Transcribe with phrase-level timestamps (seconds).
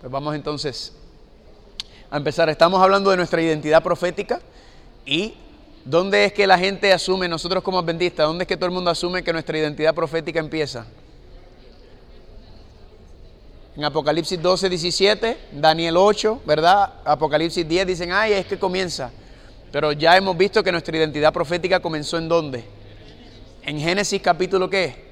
[0.00, 0.94] Pues vamos entonces
[2.10, 2.48] a empezar.
[2.48, 4.40] Estamos hablando de nuestra identidad profética
[5.04, 5.34] y
[5.84, 8.90] dónde es que la gente asume, nosotros como adventistas, dónde es que todo el mundo
[8.90, 10.86] asume que nuestra identidad profética empieza.
[13.76, 16.94] En Apocalipsis 12, 17, Daniel 8, ¿verdad?
[17.04, 19.10] Apocalipsis 10 dicen, ay, es que comienza.
[19.70, 22.64] Pero ya hemos visto que nuestra identidad profética comenzó en dónde?
[23.62, 25.10] En Génesis capítulo qué?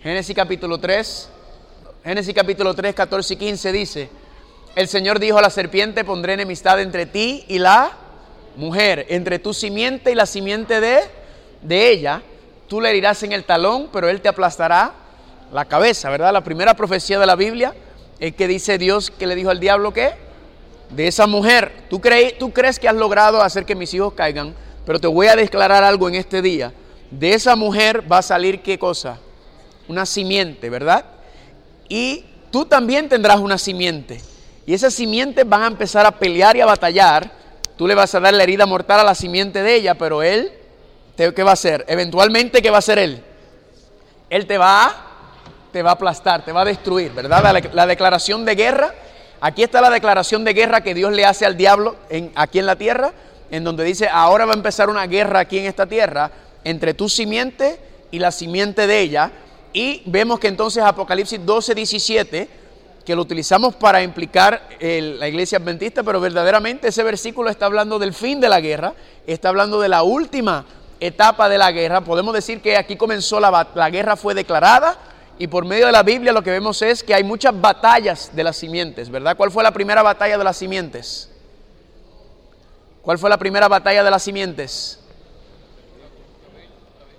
[0.00, 1.30] Génesis capítulo 3,
[2.06, 4.08] Génesis capítulo 3, 14 y 15 dice,
[4.76, 7.90] el Señor dijo a la serpiente, pondré enemistad entre ti y la
[8.54, 11.00] mujer, entre tu simiente y la simiente de,
[11.62, 12.22] de ella,
[12.68, 14.92] tú le herirás en el talón, pero él te aplastará
[15.52, 16.32] la cabeza, ¿verdad?
[16.32, 17.74] La primera profecía de la Biblia
[18.20, 20.12] es que dice Dios que le dijo al diablo que
[20.90, 22.00] de esa mujer, ¿tú,
[22.38, 25.82] tú crees que has logrado hacer que mis hijos caigan, pero te voy a declarar
[25.82, 26.72] algo en este día.
[27.10, 29.18] De esa mujer va a salir qué cosa?
[29.88, 31.15] Una simiente, ¿verdad?
[31.88, 34.20] Y tú también tendrás una simiente.
[34.66, 37.30] Y esas simientes van a empezar a pelear y a batallar.
[37.76, 40.52] Tú le vas a dar la herida mortal a la simiente de ella, pero él,
[41.16, 41.84] ¿qué va a hacer?
[41.88, 43.22] Eventualmente, ¿qué va a hacer él?
[44.30, 45.06] Él te va a
[45.76, 47.62] te va a aplastar, te va a destruir, ¿verdad?
[47.74, 48.94] La, declaración de guerra,
[49.42, 51.96] aquí está la declaración de guerra que Dios le hace al diablo
[52.34, 53.12] aquí en la tierra,
[53.50, 56.30] en donde dice, ahora va a empezar una guerra aquí en esta tierra
[56.64, 57.78] entre tu simiente
[58.10, 59.30] y la simiente de ella.
[59.76, 62.48] Y vemos que entonces Apocalipsis 12, 17,
[63.04, 68.14] que lo utilizamos para implicar la iglesia adventista, pero verdaderamente ese versículo está hablando del
[68.14, 68.94] fin de la guerra,
[69.26, 70.64] está hablando de la última
[70.98, 72.00] etapa de la guerra.
[72.00, 74.96] Podemos decir que aquí comenzó la, la guerra, fue declarada,
[75.38, 78.44] y por medio de la Biblia lo que vemos es que hay muchas batallas de
[78.44, 79.36] las simientes, ¿verdad?
[79.36, 81.28] ¿Cuál fue la primera batalla de las simientes?
[83.02, 85.00] ¿Cuál fue la primera batalla de las simientes?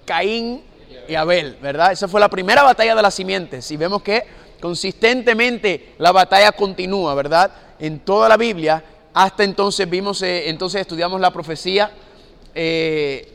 [0.06, 0.64] Caín
[1.08, 1.92] y Abel, ¿verdad?
[1.92, 3.70] Esa fue la primera batalla de las simientes.
[3.72, 4.24] Y vemos que
[4.60, 7.52] consistentemente la batalla continúa, ¿verdad?
[7.80, 8.84] En toda la Biblia.
[9.14, 11.92] Hasta entonces vimos, eh, entonces estudiamos la profecía.
[12.54, 13.34] Eh,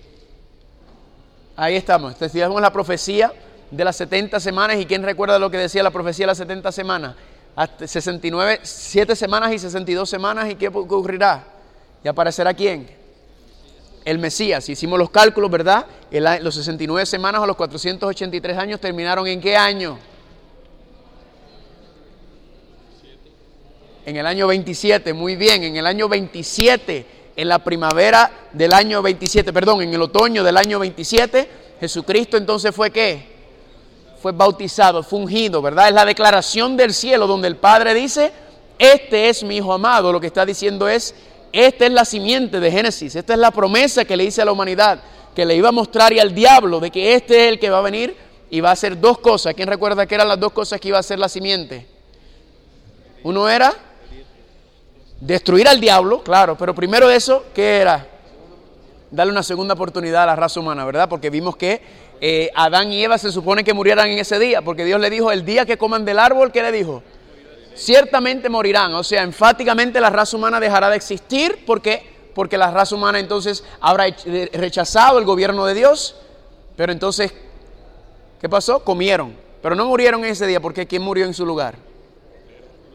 [1.57, 3.33] ahí estamos, estudiamos la profecía
[3.71, 4.79] de las 70 semanas.
[4.79, 7.17] ¿Y quién recuerda lo que decía la profecía de las 70 semanas?
[7.55, 10.51] Hasta 69, 7 semanas y 62 semanas.
[10.51, 11.45] ¿Y qué ocurrirá?
[12.05, 13.02] ¿Y aparecerá quién?
[14.05, 14.69] El Mesías.
[14.69, 15.87] Hicimos los cálculos, ¿verdad?
[16.11, 19.99] los 69 semanas o los 483 años terminaron en qué año?
[24.05, 29.01] En el año 27, muy bien, en el año 27, en la primavera del año
[29.01, 31.49] 27, perdón, en el otoño del año 27,
[31.81, 33.33] Jesucristo entonces fue qué?
[34.23, 35.89] fue bautizado, fungido, ¿verdad?
[35.89, 38.31] Es la declaración del cielo donde el Padre dice,
[38.79, 40.13] este es mi Hijo amado.
[40.13, 41.13] Lo que está diciendo es,
[41.53, 44.53] esta es la simiente de Génesis, esta es la promesa que le hice a la
[44.53, 45.01] humanidad,
[45.35, 47.79] que le iba a mostrar y al diablo de que este es el que va
[47.79, 48.17] a venir
[48.51, 49.55] y va a hacer dos cosas.
[49.55, 51.87] ¿Quién recuerda que eran las dos cosas que iba a hacer la simiente?
[53.23, 53.73] Uno era
[55.21, 58.09] destruir al diablo, claro, pero primero eso, ¿qué era?
[59.11, 61.09] Darle una segunda oportunidad a la raza humana, ¿verdad?
[61.09, 61.81] Porque vimos que
[62.21, 65.31] eh, Adán y Eva se supone que murieran en ese día, porque Dios le dijo,
[65.31, 67.03] el día que coman del árbol, ¿qué le dijo?
[67.75, 72.95] Ciertamente morirán, o sea, enfáticamente la raza humana dejará de existir, porque porque la raza
[72.95, 74.07] humana entonces habrá
[74.53, 76.17] rechazado el gobierno de Dios,
[76.77, 77.33] pero entonces,
[78.41, 78.83] ¿qué pasó?
[78.85, 81.77] Comieron, pero no murieron ese día, porque ¿quién murió en su lugar?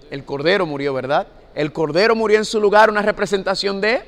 [0.10, 1.28] El Cordero murió, ¿verdad?
[1.54, 4.02] El Cordero murió en su lugar, una representación de,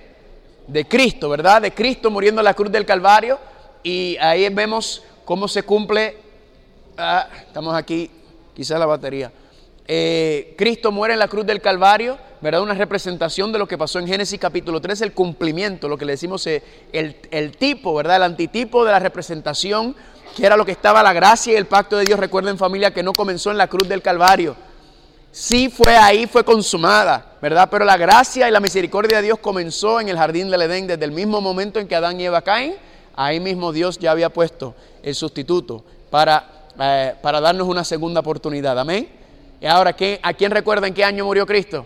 [0.67, 1.61] de Cristo, ¿verdad?
[1.61, 3.37] De Cristo muriendo en la cruz del Calvario,
[3.83, 6.17] y ahí vemos cómo se cumple,
[6.97, 8.09] ah, estamos aquí,
[8.55, 9.31] quizá la batería,
[9.91, 12.61] eh, Cristo muere en la cruz del Calvario, ¿verdad?
[12.61, 16.11] Una representación de lo que pasó en Génesis capítulo 3, el cumplimiento, lo que le
[16.11, 16.61] decimos eh,
[16.93, 18.17] el, tipo, ¿verdad?
[18.17, 19.95] El antitipo de la representación,
[20.37, 22.19] que era lo que estaba la gracia y el pacto de Dios.
[22.19, 24.55] Recuerden familia que no comenzó en la cruz del Calvario.
[25.31, 27.67] Sí fue ahí, fue consumada, ¿verdad?
[27.71, 31.05] Pero la gracia y la misericordia de Dios comenzó en el jardín del Edén desde
[31.05, 32.75] el mismo momento en que Adán y Eva caen
[33.15, 38.79] ahí mismo Dios ya había puesto el sustituto para, eh, para darnos una segunda oportunidad.
[38.79, 39.18] Amén.
[39.61, 41.85] Y ahora, ¿a quién recuerda en qué año murió Cristo?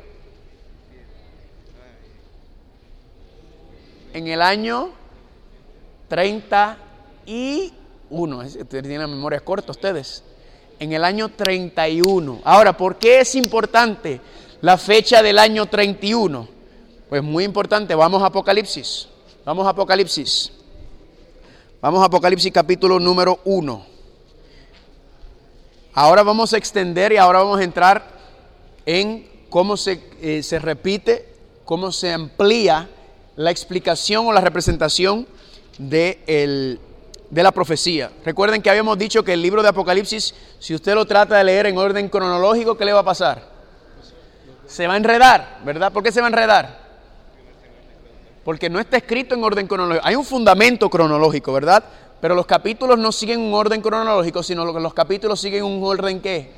[4.13, 4.91] En el año
[6.07, 7.73] 31.
[8.69, 10.23] Tienen memorias cortas ustedes.
[10.79, 12.41] En el año 31.
[12.43, 14.21] Ahora, ¿por qué es importante
[14.61, 16.47] la fecha del año 31?
[17.09, 17.95] Pues muy importante.
[17.95, 19.07] Vamos a Apocalipsis.
[19.43, 20.51] Vamos a Apocalipsis.
[21.81, 23.92] Vamos a Apocalipsis capítulo número 1.
[25.95, 28.03] Ahora vamos a extender y ahora vamos a entrar
[28.85, 31.35] en cómo se, eh, se repite,
[31.65, 32.89] cómo se amplía
[33.35, 35.27] la explicación o la representación
[35.77, 36.79] de,
[37.29, 38.11] de la profecía.
[38.25, 41.67] Recuerden que habíamos dicho que el libro de Apocalipsis, si usted lo trata de leer
[41.67, 43.47] en orden cronológico, ¿qué le va a pasar?
[44.65, 45.91] Se va a enredar, ¿verdad?
[45.91, 46.79] ¿Por qué se va a enredar?
[48.43, 50.07] Porque no está escrito en orden cronológico.
[50.07, 51.83] Hay un fundamento cronológico, ¿verdad?
[52.23, 56.21] Pero los capítulos no siguen un orden cronológico, sino que los capítulos siguen un orden
[56.21, 56.51] que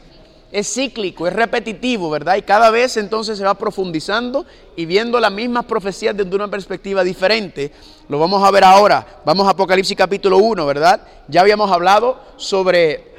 [0.52, 2.36] es cíclico, es repetitivo, ¿verdad?
[2.36, 4.46] Y cada vez entonces se va profundizando
[4.76, 7.72] y viendo las mismas profecías desde una perspectiva diferente.
[8.10, 9.22] Lo vamos a ver ahora.
[9.26, 11.02] Vamos a Apocalipsis capítulo 1, ¿verdad?
[11.28, 13.16] Ya habíamos hablado sobre,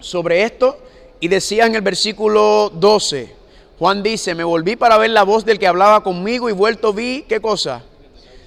[0.00, 0.78] sobre esto
[1.20, 3.36] y decía en el versículo 12,
[3.78, 7.26] Juan dice, me volví para ver la voz del que hablaba conmigo y vuelto vi,
[7.28, 7.82] ¿qué cosa?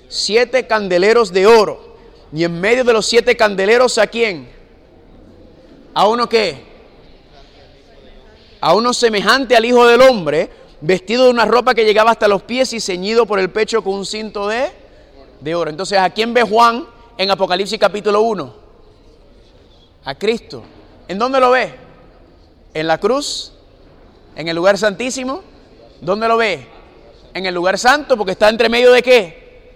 [0.09, 1.90] Siete candeleros de oro.
[2.33, 4.49] Y en medio de los siete candeleros, ¿a quién?
[5.93, 6.63] ¿A uno qué?
[8.61, 10.49] A uno semejante al Hijo del Hombre,
[10.81, 13.95] vestido de una ropa que llegaba hasta los pies y ceñido por el pecho con
[13.95, 14.71] un cinto de,
[15.41, 15.69] de oro.
[15.69, 16.87] Entonces, ¿a quién ve Juan
[17.17, 18.55] en Apocalipsis capítulo 1?
[20.05, 20.63] A Cristo.
[21.07, 21.73] ¿En dónde lo ve?
[22.73, 23.51] En la cruz
[24.35, 25.41] en el lugar santísimo.
[25.99, 26.65] ¿Dónde lo ve?
[27.33, 29.71] En el lugar santo, porque está entre medio de qué?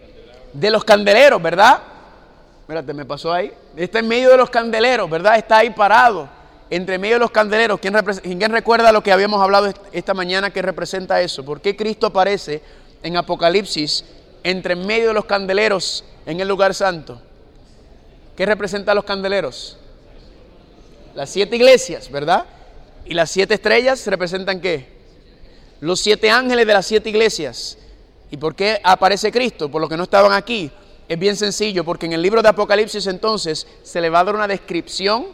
[0.53, 1.81] De los candeleros, ¿verdad?
[2.67, 3.53] Mírate, me pasó ahí.
[3.75, 5.37] Está en medio de los candeleros, ¿verdad?
[5.37, 6.27] Está ahí parado,
[6.69, 7.79] entre medio de los candeleros.
[7.79, 11.45] ¿Quién, ¿Quién recuerda lo que habíamos hablado esta mañana que representa eso?
[11.45, 12.61] ¿Por qué Cristo aparece
[13.03, 14.03] en Apocalipsis
[14.43, 17.21] entre medio de los candeleros en el lugar santo?
[18.35, 19.77] ¿Qué representa los candeleros?
[21.13, 22.45] Las siete iglesias, ¿verdad?
[23.05, 24.93] ¿Y las siete estrellas representan qué?
[25.79, 27.77] Los siete ángeles de las siete iglesias.
[28.31, 29.69] ¿Y por qué aparece Cristo?
[29.69, 30.71] Por lo que no estaban aquí.
[31.07, 34.35] Es bien sencillo, porque en el libro de Apocalipsis entonces se le va a dar
[34.35, 35.27] una descripción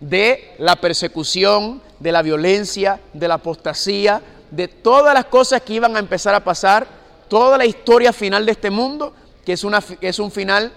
[0.00, 4.20] de la persecución, de la violencia, de la apostasía,
[4.50, 6.86] de todas las cosas que iban a empezar a pasar,
[7.28, 9.14] toda la historia final de este mundo,
[9.44, 10.72] que es, una, es un final...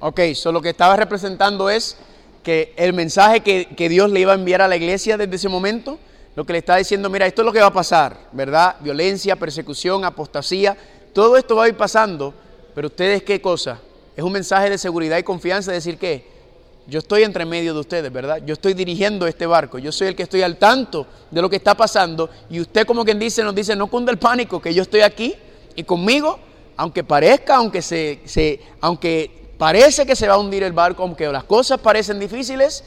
[0.00, 1.96] Ok, solo lo que estaba representando es
[2.42, 5.98] que el mensaje que, Dios le iba a enviar a la iglesia desde ese momento,
[6.36, 8.76] lo que le está diciendo, mira, esto es lo que va a pasar, ¿verdad?
[8.80, 10.76] Violencia, persecución, apostasía,
[11.12, 12.32] todo esto va a ir pasando,
[12.74, 13.80] pero ustedes qué cosa?
[14.16, 16.24] Es un mensaje de seguridad y confianza, decir que
[16.86, 18.42] yo estoy entre medio de ustedes, ¿verdad?
[18.44, 21.56] Yo estoy dirigiendo este barco, yo soy el que estoy al tanto de lo que
[21.56, 24.82] está pasando y usted como quien dice, nos dice, no cunde el pánico, que yo
[24.82, 25.34] estoy aquí
[25.76, 26.38] y conmigo,
[26.76, 31.28] aunque parezca, aunque se, se aunque parece que se va a hundir el barco, aunque
[31.28, 32.82] las cosas parecen difíciles,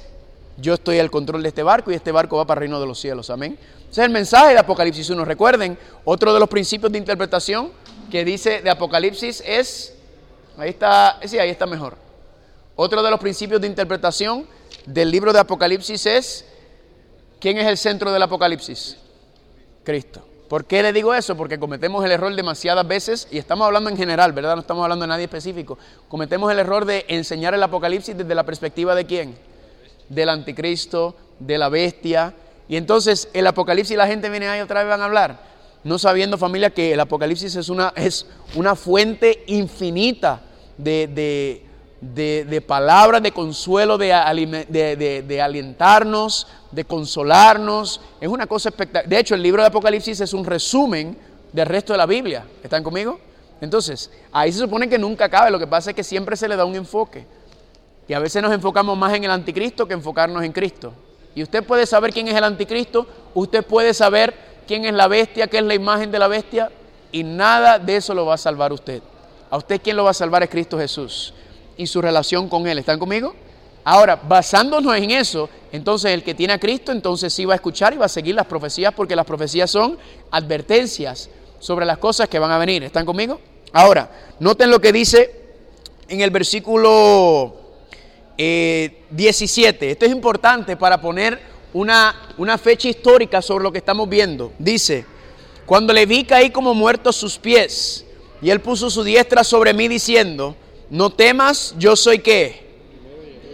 [0.58, 2.88] yo estoy al control de este barco y este barco va para el reino de
[2.88, 3.30] los cielos.
[3.30, 3.58] Amén.
[3.90, 5.24] Ese es el mensaje de Apocalipsis 1.
[5.26, 7.72] Recuerden, otro de los principios de interpretación
[8.14, 9.96] que dice de Apocalipsis es,
[10.60, 11.98] ahí está, sí, ahí está mejor.
[12.76, 14.46] Otro de los principios de interpretación
[14.86, 16.46] del libro de Apocalipsis es,
[17.40, 18.98] ¿quién es el centro del Apocalipsis?
[19.84, 20.24] Cristo.
[20.48, 21.36] ¿Por qué le digo eso?
[21.36, 24.54] Porque cometemos el error demasiadas veces, y estamos hablando en general, ¿verdad?
[24.54, 25.80] No estamos hablando de nadie específico.
[26.08, 29.36] Cometemos el error de enseñar el Apocalipsis desde la perspectiva de quién?
[30.08, 32.36] Del anticristo, de la bestia.
[32.70, 35.53] Y entonces el Apocalipsis la gente viene ahí otra vez van a hablar,
[35.84, 38.26] no sabiendo familia que el Apocalipsis es una, es
[38.56, 40.42] una fuente infinita
[40.78, 41.62] de
[42.04, 48.02] de, palabras de consuelo, de, de, alientarnos, de consolarnos.
[48.20, 49.10] Es una cosa espectacular.
[49.10, 51.18] De hecho, el libro de Apocalipsis es un resumen
[51.52, 52.46] del resto de la Biblia.
[52.62, 53.20] ¿Están conmigo?
[53.62, 55.52] Entonces, ahí se supone que nunca cabe.
[55.52, 57.26] Lo que pasa es que siempre se le da un enfoque.
[58.08, 60.94] Y a veces nos enfocamos más en el anticristo que enfocarnos en Cristo.
[61.36, 65.48] Y usted puede saber quién es el anticristo, usted puede saber quién es la bestia,
[65.48, 66.72] qué es la imagen de la bestia,
[67.12, 69.02] y nada de eso lo va a salvar usted.
[69.50, 71.34] A usted quien lo va a salvar es Cristo Jesús
[71.78, 72.80] y su relación con Él.
[72.80, 73.36] ¿Están conmigo?
[73.84, 77.94] Ahora, basándonos en eso, entonces el que tiene a Cristo, entonces sí va a escuchar
[77.94, 79.98] y va a seguir las profecías, porque las profecías son
[80.32, 82.84] advertencias sobre las cosas que van a venir.
[82.84, 83.40] ¿Están conmigo?
[83.74, 84.10] Ahora,
[84.40, 85.44] noten lo que dice
[86.08, 87.56] en el versículo
[88.38, 89.86] 17.
[89.88, 94.54] Eh, Esto es importante para poner una, una fecha histórica sobre lo que estamos viendo.
[94.60, 95.06] Dice,
[95.66, 98.06] cuando le vi caí como muerto a sus pies,
[98.42, 100.56] y él puso su diestra sobre mí diciendo,
[100.90, 102.62] no temas, yo soy qué?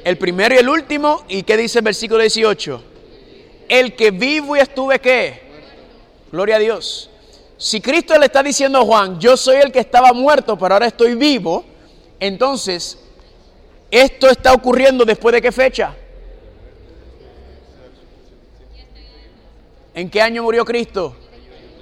[0.03, 1.23] El primero y el último.
[1.29, 2.83] ¿Y qué dice el versículo 18?
[3.67, 5.41] El que vivo y estuve qué?
[6.31, 7.09] Gloria a Dios.
[7.57, 10.88] Si Cristo le está diciendo a Juan, yo soy el que estaba muerto, pero ahora
[10.88, 11.65] estoy vivo,
[12.19, 12.97] entonces,
[13.91, 15.95] ¿esto está ocurriendo después de qué fecha?
[20.00, 21.13] ¿En qué año murió Cristo?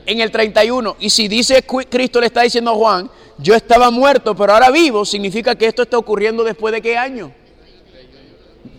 [0.03, 0.95] En el 31.
[0.99, 5.05] Y si dice Cristo le está diciendo a Juan, yo estaba muerto, pero ahora vivo,
[5.05, 7.31] significa que esto está ocurriendo después de qué año?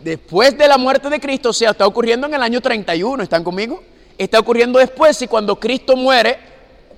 [0.03, 3.45] Después de la muerte de Cristo, o sea, está ocurriendo en el año 31, ¿están
[3.45, 3.81] conmigo?
[4.17, 6.37] Está ocurriendo después y cuando Cristo muere,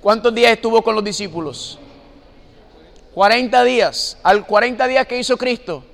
[0.00, 1.78] ¿cuántos días estuvo con los discípulos?
[3.12, 4.16] 40 días.
[4.22, 5.84] Al 40 días que hizo Cristo,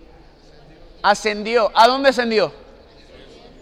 [1.02, 1.72] ascendió.
[1.74, 2.52] ¿A dónde ascendió?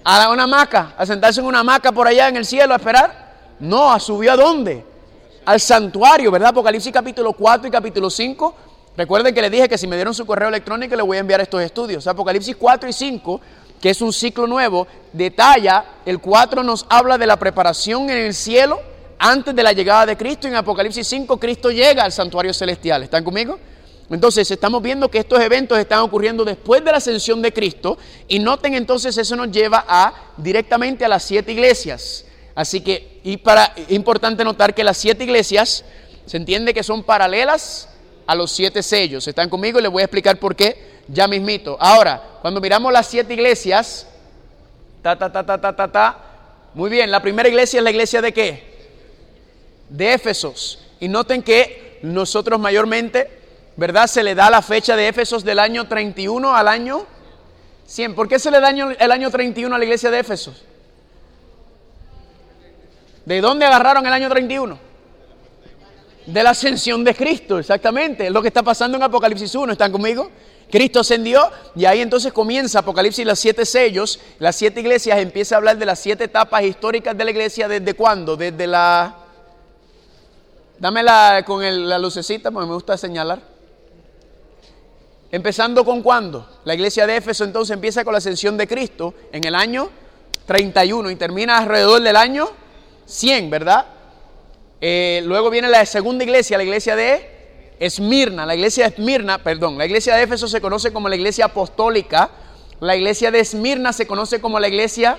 [0.06, 3.54] A una hamaca, a sentarse en una hamaca por allá en el cielo a esperar
[3.58, 4.84] No, subió a dónde?
[5.46, 6.50] Al santuario, ¿verdad?
[6.50, 8.54] Apocalipsis capítulo 4 y capítulo 5.
[8.98, 11.40] Recuerden que les dije que si me dieron su correo electrónico les voy a enviar
[11.40, 12.06] estos estudios.
[12.06, 13.40] Apocalipsis 4 y 5,
[13.80, 18.34] que es un ciclo nuevo, detalla, el 4 nos habla de la preparación en el
[18.34, 18.80] cielo
[19.18, 20.46] antes de la llegada de Cristo.
[20.46, 23.04] En Apocalipsis 5 Cristo llega al santuario celestial.
[23.04, 23.58] ¿Están conmigo?
[24.14, 28.38] Entonces estamos viendo que estos eventos están ocurriendo después de la ascensión de Cristo y
[28.38, 32.24] noten entonces eso nos lleva a directamente a las siete iglesias.
[32.54, 35.84] Así que, y para, importante notar que las siete iglesias
[36.26, 37.88] se entiende que son paralelas
[38.24, 39.26] a los siete sellos.
[39.26, 39.80] ¿Están conmigo?
[39.80, 41.76] Y les voy a explicar por qué ya mismito.
[41.80, 44.06] Ahora, cuando miramos las siete iglesias,
[45.02, 46.18] ta, ta, ta, ta, ta, ta, ta,
[46.72, 48.62] muy bien, la primera iglesia es la iglesia de qué?
[49.88, 50.78] De Éfesos.
[51.00, 53.42] Y noten que nosotros mayormente,
[53.76, 54.06] ¿verdad?
[54.06, 57.06] Se le da la fecha de Éfesos del año 31 al año
[57.86, 58.14] 100.
[58.14, 60.64] ¿Por qué se le da el año 31 a la iglesia de Éfesos?
[63.24, 64.78] ¿De dónde agarraron el año 31?
[66.26, 68.26] De la ascensión de Cristo, exactamente.
[68.26, 69.72] Es lo que está pasando en Apocalipsis 1.
[69.72, 70.30] ¿Están conmigo?
[70.70, 75.58] Cristo ascendió y ahí entonces comienza Apocalipsis los siete sellos, las siete iglesias, empieza a
[75.58, 77.68] hablar de las siete etapas históricas de la iglesia.
[77.68, 78.36] ¿Desde cuándo?
[78.36, 79.16] Desde la...
[80.78, 83.53] Dámela con la lucecita porque me gusta señalar.
[85.34, 86.48] Empezando con cuándo?
[86.64, 89.90] La iglesia de Éfeso entonces empieza con la ascensión de Cristo en el año
[90.46, 92.50] 31 y termina alrededor del año
[93.06, 93.84] 100, ¿verdad?
[94.80, 98.46] Eh, luego viene la segunda iglesia, la iglesia de Esmirna.
[98.46, 102.30] La iglesia de Esmirna, perdón, la iglesia de Éfeso se conoce como la iglesia apostólica.
[102.78, 105.18] La iglesia de Esmirna se conoce como la iglesia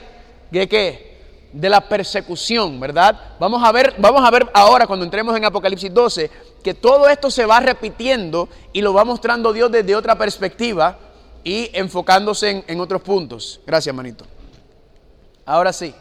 [0.50, 1.15] de qué?
[1.56, 3.18] De la persecución, ¿verdad?
[3.40, 6.30] Vamos a ver, vamos a ver ahora cuando entremos en Apocalipsis 12
[6.62, 10.98] que todo esto se va repitiendo y lo va mostrando Dios desde otra perspectiva
[11.46, 13.62] y enfocándose en, otros puntos.
[13.66, 14.26] Gracias, manito.
[15.46, 15.96] Ahora sí.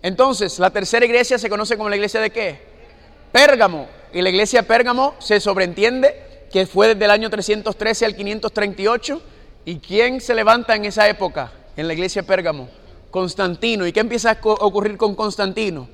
[0.00, 2.58] Entonces, la tercera iglesia se conoce como la iglesia de qué?
[3.32, 3.86] Pérgamo.
[4.14, 9.22] Y la iglesia de Pérgamo se sobreentiende que fue desde el año 313 al 538.
[9.66, 12.68] ¿Y quién se levanta en esa época en la iglesia de Pérgamo?
[13.12, 13.86] Constantino.
[13.86, 15.88] ¿Y qué empieza a ocurrir con Constantino?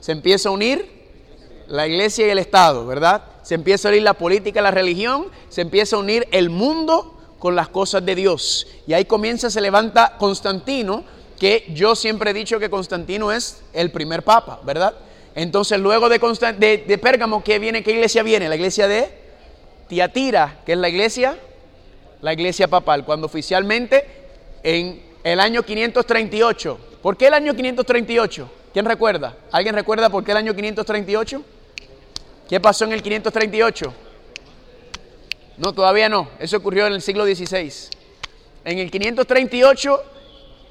[0.00, 0.88] Se empieza a unir
[1.66, 3.22] la iglesia y el Estado, ¿verdad?
[3.42, 7.54] Se empieza a unir la política la religión, se empieza a unir el mundo con
[7.54, 8.66] las cosas de Dios.
[8.86, 11.04] Y ahí comienza, se levanta Constantino
[11.38, 14.94] que yo siempre he dicho que Constantino es el primer papa, ¿verdad?
[15.34, 16.18] Entonces luego de,
[16.86, 17.82] de, Pérgamo, ¿qué viene?
[17.82, 18.48] ¿Qué iglesia viene?
[18.48, 19.10] La iglesia de
[19.88, 21.38] Tiatira, que es la iglesia,
[22.20, 24.06] la iglesia papal, cuando oficialmente
[24.62, 26.78] en el año 538.
[27.02, 28.50] ¿Por qué el año 538?
[28.72, 29.36] ¿Quién recuerda?
[29.52, 31.42] ¿Alguien recuerda por qué el año 538?
[32.48, 33.94] ¿Qué pasó en el 538?
[35.58, 36.28] No, todavía no.
[36.38, 37.72] Eso ocurrió en el siglo XVI.
[38.64, 40.02] En el 538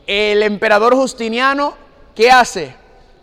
[0.10, 1.76] el emperador Justiniano,
[2.16, 2.74] ¿qué hace?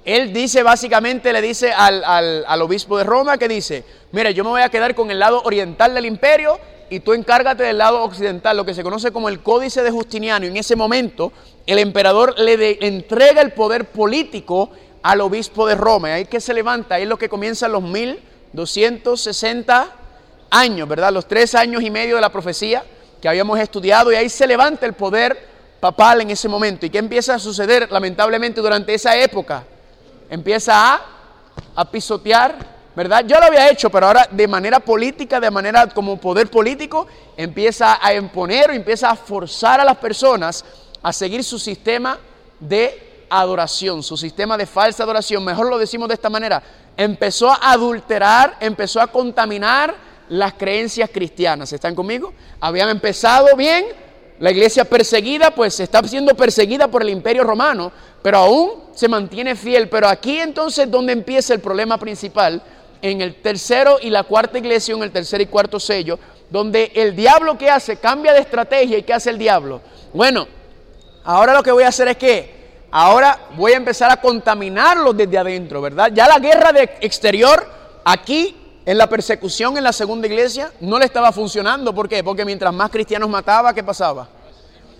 [0.05, 4.63] Él dice básicamente, le dice al, obispo de Roma que dice, mira, yo me voy
[4.63, 8.65] a quedar con el lado oriental del imperio y tú encárgate del lado occidental, lo
[8.65, 10.47] que se conoce como el Códice de Justiniano.
[10.47, 11.33] Y en ese momento
[11.67, 14.71] el emperador le entrega el poder político
[15.03, 16.11] al obispo de Roma.
[16.11, 19.89] Y ahí que se levanta, ahí es lo que comienzan los 1260
[20.51, 21.13] años, ¿verdad?
[21.13, 22.85] Los tres años y medio de la profecía
[23.21, 24.13] que habíamos estudiado.
[24.13, 26.87] Y ahí se levanta el poder papal en ese momento.
[26.87, 29.65] ¿Y qué empieza a suceder lamentablemente durante esa época?
[30.31, 31.01] Empieza a,
[31.75, 33.25] a pisotear, ¿verdad?
[33.27, 37.99] Yo lo había hecho, pero ahora de manera política, de manera como poder político, empieza
[38.05, 40.65] a imponer o empieza a forzar a las personas
[41.03, 42.19] a seguir su sistema
[42.59, 46.63] de adoración, su sistema de falsa adoración, mejor lo decimos de esta manera,
[46.97, 49.95] empezó a adulterar, empezó a contaminar
[50.31, 51.73] las creencias cristianas.
[51.73, 52.33] ¿Están conmigo?
[52.61, 53.85] Habían empezado bien,
[54.39, 59.55] la iglesia perseguida, pues está siendo perseguida por el imperio romano, pero aún se mantiene
[59.55, 59.89] fiel.
[59.89, 62.63] Pero aquí entonces donde empieza el problema principal,
[63.03, 66.19] en el tercero y la cuarta iglesia, en el tercer y cuarto sello,
[66.51, 69.81] donde el diablo que hace cambia de estrategia y qué hace el diablo.
[70.13, 70.47] Bueno,
[71.25, 72.57] ahora lo que voy a hacer es que
[72.91, 76.11] ahora voy a empezar a contaminarlos desde adentro, ¿verdad?
[76.15, 77.69] Ya la guerra de exterior
[78.05, 81.93] aquí en la persecución en la segunda iglesia no le estaba funcionando.
[81.93, 82.23] ¿Por qué?
[82.23, 84.29] Porque mientras más cristianos mataba, ¿qué pasaba?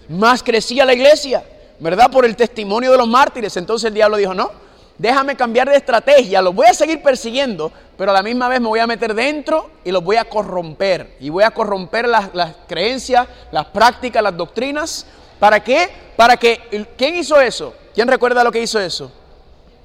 [0.09, 1.45] Más crecía la iglesia,
[1.79, 2.11] ¿verdad?
[2.11, 3.57] Por el testimonio de los mártires.
[3.57, 4.51] Entonces el diablo dijo, no,
[4.99, 8.69] déjame cambiar de estrategia, los voy a seguir persiguiendo, pero a la misma vez me
[8.69, 11.17] voy a meter dentro y los voy a corromper.
[11.21, 15.07] Y voy a corromper las, las creencias, las prácticas, las doctrinas.
[15.39, 15.91] ¿Para qué?
[16.17, 17.75] Para que, ¿quién hizo eso?
[17.95, 19.11] ¿Quién recuerda lo que hizo eso?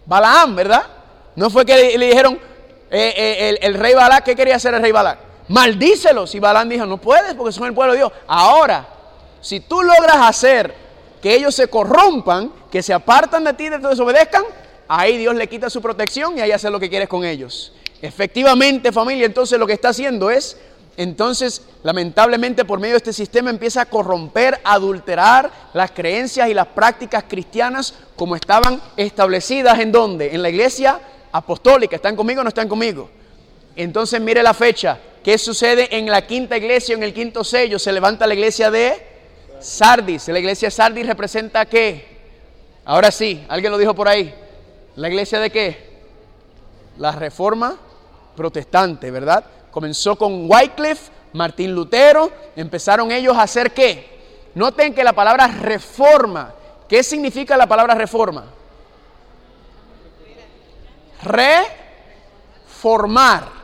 [0.06, 0.84] Balaam, ¿verdad?
[1.36, 2.40] No fue que le dijeron,
[2.90, 5.20] eh, eh, el, rey Balak, ¿qué quería hacer el rey Balak?
[5.48, 6.36] Maldícelos.
[6.36, 8.12] Y Balán dijo, no puedes porque son el pueblo de Dios.
[8.28, 8.86] Ahora,
[9.40, 10.76] si tú logras hacer
[11.22, 14.44] que ellos se corrompan, que se apartan de ti, y te desobedezcan,
[15.00, 17.72] ahí Dios le quita su protección y ahí hace lo que quieres con ellos.
[18.02, 20.58] Efectivamente, familia, entonces lo que está haciendo es,
[20.98, 26.68] entonces, lamentablemente por medio de este sistema empieza a corromper, adulterar las creencias y las
[26.68, 30.36] prácticas cristianas como estaban establecidas en donde?
[30.36, 31.00] En la iglesia
[31.32, 31.96] apostólica.
[31.96, 33.10] ¿Están conmigo o no están conmigo?
[33.78, 35.00] Entonces mire la fecha.
[35.24, 37.80] ¿Qué sucede en la quinta iglesia, en el quinto sello?
[37.80, 39.02] Se levanta la iglesia de
[39.62, 40.28] Sardis.
[40.28, 42.20] La iglesia de Sardis representa qué?
[42.84, 44.41] Ahora sí, alguien lo dijo por ahí.
[44.96, 45.90] ¿La iglesia de qué?
[46.98, 47.78] La reforma
[48.36, 49.44] protestante, ¿verdad?
[49.72, 54.10] Comenzó con Wycliffe, Martín Lutero, empezaron ellos a hacer qué?
[54.56, 56.54] Noten que la palabra reforma,
[56.90, 58.46] ¿qué significa la palabra reforma?
[62.74, 63.62] Reformar.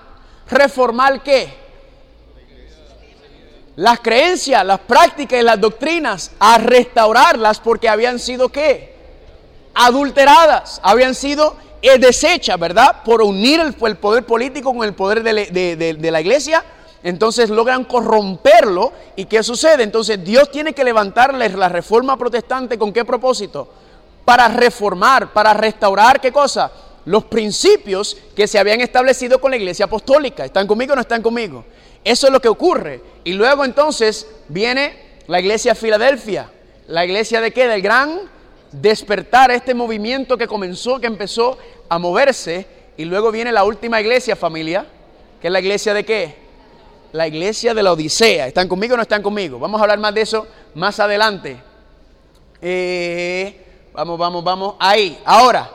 [0.50, 1.68] ¿Reformar qué?
[3.76, 8.97] Las creencias, las prácticas y las doctrinas, a restaurarlas porque habían sido qué?
[9.80, 13.04] Adulteradas, habían sido es deshecha, ¿verdad?
[13.04, 16.64] Por unir el, poder político con el poder de, la iglesia.
[17.04, 18.92] Entonces logran corromperlo.
[19.16, 19.84] ¿Y qué sucede?
[19.84, 23.72] Entonces Dios tiene que levantarles la reforma protestante con qué propósito?
[24.26, 26.72] Para reformar, para restaurar qué cosa?
[27.06, 30.44] Los principios que se habían establecido con la iglesia apostólica.
[30.44, 31.64] ¿Están conmigo o no están conmigo?
[32.04, 33.02] Eso es lo que ocurre.
[33.24, 36.50] Y luego entonces viene la iglesia de Filadelfia.
[36.88, 37.68] ¿La iglesia de qué?
[37.68, 38.20] Del gran
[38.72, 41.58] despertar este movimiento que comenzó, que empezó
[41.90, 42.66] a moverse.
[42.98, 44.86] Y luego viene la última iglesia, familia,
[45.42, 46.36] que es la iglesia de qué?
[47.12, 48.48] La iglesia de la Odisea.
[48.48, 49.60] ¿Están conmigo o no están conmigo?
[49.60, 51.58] Vamos a hablar más de eso más adelante.
[52.62, 54.76] Eh, vamos, vamos, vamos.
[54.80, 55.20] Ahí.
[55.26, 55.70] Ahora,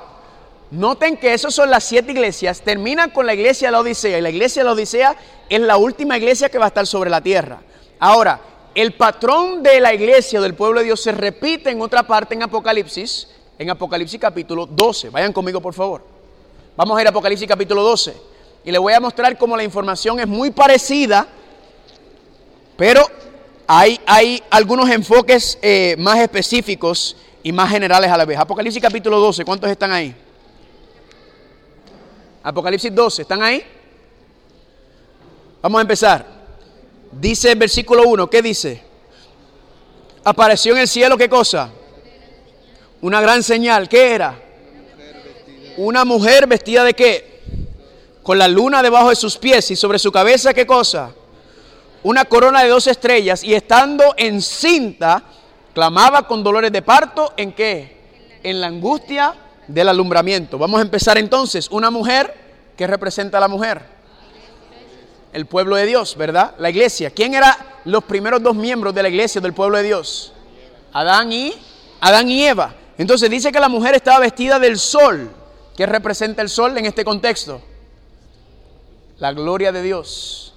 [0.70, 2.60] noten que esas son las siete iglesias.
[2.60, 4.18] Terminan con la iglesia de la Odisea.
[4.18, 5.16] Y la iglesia de la Odisea
[5.48, 7.60] es la última iglesia que va a estar sobre la tierra.
[7.98, 8.40] Ahora,
[8.74, 12.42] el patrón de la iglesia del pueblo de Dios se repite en otra parte en
[12.42, 15.10] Apocalipsis, en Apocalipsis capítulo 12.
[15.10, 16.02] Vayan conmigo, por favor.
[16.76, 18.14] Vamos a ir a Apocalipsis capítulo 12.
[18.64, 21.26] Y les voy a mostrar cómo la información es muy parecida,
[22.76, 23.02] pero
[23.66, 28.38] hay, hay algunos enfoques eh, más específicos y más generales a la vez.
[28.38, 30.14] Apocalipsis capítulo 12, ¿cuántos están ahí?
[32.42, 33.62] Apocalipsis 12, ¿están ahí?
[35.60, 36.41] Vamos a empezar.
[37.12, 38.82] Dice el versículo 1, ¿qué dice?
[40.24, 41.70] Apareció en el cielo, ¿qué cosa?
[43.02, 44.40] Una gran señal, ¿qué era?
[45.76, 47.42] Una mujer vestida de qué?
[48.22, 51.12] Con la luna debajo de sus pies y sobre su cabeza, ¿qué cosa?
[52.02, 55.22] Una corona de dos estrellas y estando encinta,
[55.74, 57.96] clamaba con dolores de parto, ¿en qué?
[58.42, 59.34] En la angustia
[59.66, 60.58] del alumbramiento.
[60.58, 61.68] Vamos a empezar entonces.
[61.70, 62.34] Una mujer,
[62.76, 64.01] ¿qué representa a la mujer?
[65.32, 66.54] El pueblo de Dios, ¿verdad?
[66.58, 67.10] La iglesia.
[67.10, 70.32] ¿Quién eran los primeros dos miembros de la iglesia del pueblo de Dios?
[70.92, 71.54] Adán y
[72.00, 72.74] Adán y Eva.
[72.98, 75.30] Entonces dice que la mujer estaba vestida del sol.
[75.76, 77.62] ¿Qué representa el sol en este contexto?
[79.18, 80.52] La gloria de Dios.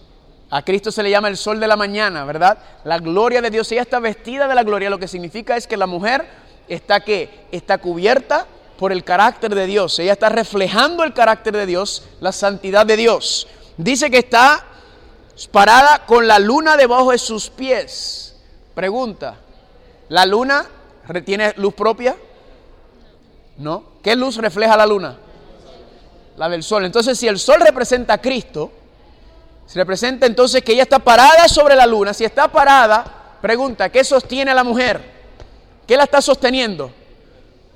[0.49, 2.57] A Cristo se le llama el sol de la mañana, ¿verdad?
[2.83, 3.71] La gloria de Dios.
[3.71, 4.89] Ella está vestida de la gloria.
[4.89, 6.25] Lo que significa es que la mujer
[6.67, 8.45] está que está cubierta
[8.77, 9.97] por el carácter de Dios.
[9.99, 13.47] Ella está reflejando el carácter de Dios, la santidad de Dios.
[13.77, 14.63] Dice que está
[15.51, 18.35] parada con la luna debajo de sus pies.
[18.73, 19.37] Pregunta,
[20.09, 20.65] ¿la luna
[21.25, 22.15] tiene luz propia?
[23.57, 23.83] ¿No?
[24.01, 25.17] ¿Qué luz refleja la luna?
[26.37, 26.85] La del sol.
[26.85, 28.71] Entonces, si el sol representa a Cristo,
[29.65, 32.13] se representa entonces que ella está parada sobre la luna.
[32.13, 35.01] Si está parada, pregunta, ¿qué sostiene a la mujer?
[35.87, 36.91] ¿Qué la está sosteniendo?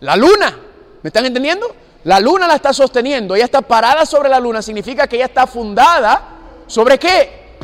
[0.01, 0.57] La luna.
[1.01, 1.73] ¿Me están entendiendo?
[2.05, 5.45] La luna la está sosteniendo, ella está parada sobre la luna, significa que ella está
[5.45, 6.21] fundada
[6.65, 7.57] sobre qué?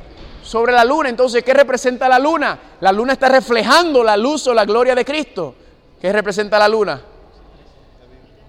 [0.43, 1.09] Sobre la luna.
[1.09, 2.59] Entonces, ¿qué representa la luna?
[2.81, 5.55] La luna está reflejando la luz o la gloria de Cristo.
[6.01, 7.01] ¿Qué representa la luna?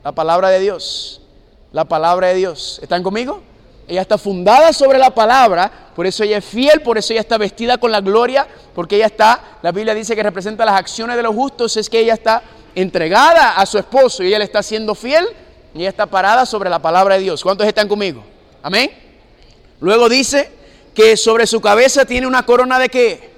[0.03, 1.23] La palabra de Dios.
[1.73, 2.81] La palabra de Dios.
[2.83, 3.43] ¿Están conmigo?
[3.87, 7.39] Ella está fundada sobre la palabra, por eso ella es fiel, por eso ella está
[7.39, 11.23] vestida con la gloria, porque ella está, la Biblia dice que representa las acciones de
[11.23, 12.43] los justos, es que ella está
[12.75, 15.25] entregada a su esposo y ella le está siendo fiel
[15.77, 17.43] y está parada sobre la palabra de Dios.
[17.43, 18.25] ¿Cuántos están conmigo?
[18.63, 18.91] Amén.
[19.81, 20.51] Luego dice
[20.95, 23.31] que sobre su cabeza tiene una corona de qué?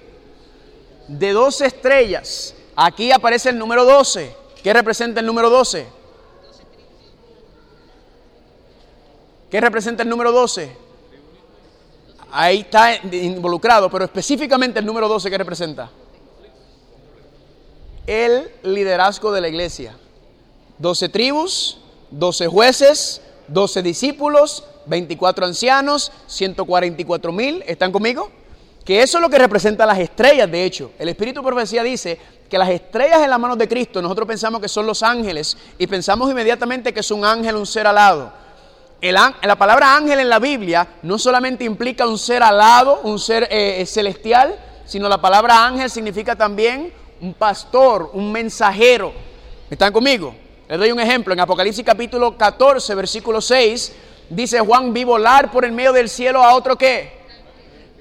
[1.09, 2.55] De 12 estrellas.
[2.77, 4.35] Aquí aparece el número 12.
[4.63, 5.87] ¿Qué representa el número 12?
[9.51, 10.71] ¿Qué representa el número 12?
[12.31, 15.91] Ahí está involucrado, pero específicamente el número 12, ¿qué representa?
[18.07, 19.97] El liderazgo de la iglesia.
[20.79, 21.79] 12 tribus,
[22.11, 27.63] 12 jueces, 12 discípulos, 24 ancianos, 144 mil.
[27.67, 28.31] ¿Están conmigo?
[28.85, 30.93] Que eso es lo que representa las estrellas, de hecho.
[30.99, 32.19] El Espíritu Profecía dice
[32.49, 35.87] que las estrellas en las manos de Cristo, nosotros pensamos que son los ángeles y
[35.87, 38.33] pensamos inmediatamente que es un ángel, un ser alado.
[39.01, 43.85] La palabra ángel en la Biblia no solamente implica un ser alado, un ser eh,
[43.87, 49.13] celestial, sino la palabra ángel significa también un pastor, un mensajero.
[49.71, 50.35] ¿Están conmigo?
[50.69, 51.33] Les doy un ejemplo.
[51.33, 53.93] En Apocalipsis capítulo 14, versículo 6,
[54.31, 57.19] dice Juan, vi volar por el medio del cielo a otro qué?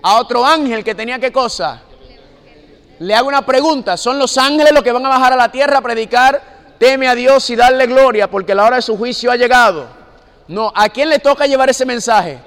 [0.02, 1.82] a otro ángel que tenía qué cosa.
[3.00, 5.80] Le hago una pregunta, ¿son los ángeles los que van a bajar a la tierra
[5.80, 6.42] a predicar?
[6.80, 9.88] Teme a Dios y darle gloria porque la hora de su juicio ha llegado.
[10.48, 12.40] No, ¿a quién le toca llevar ese mensaje?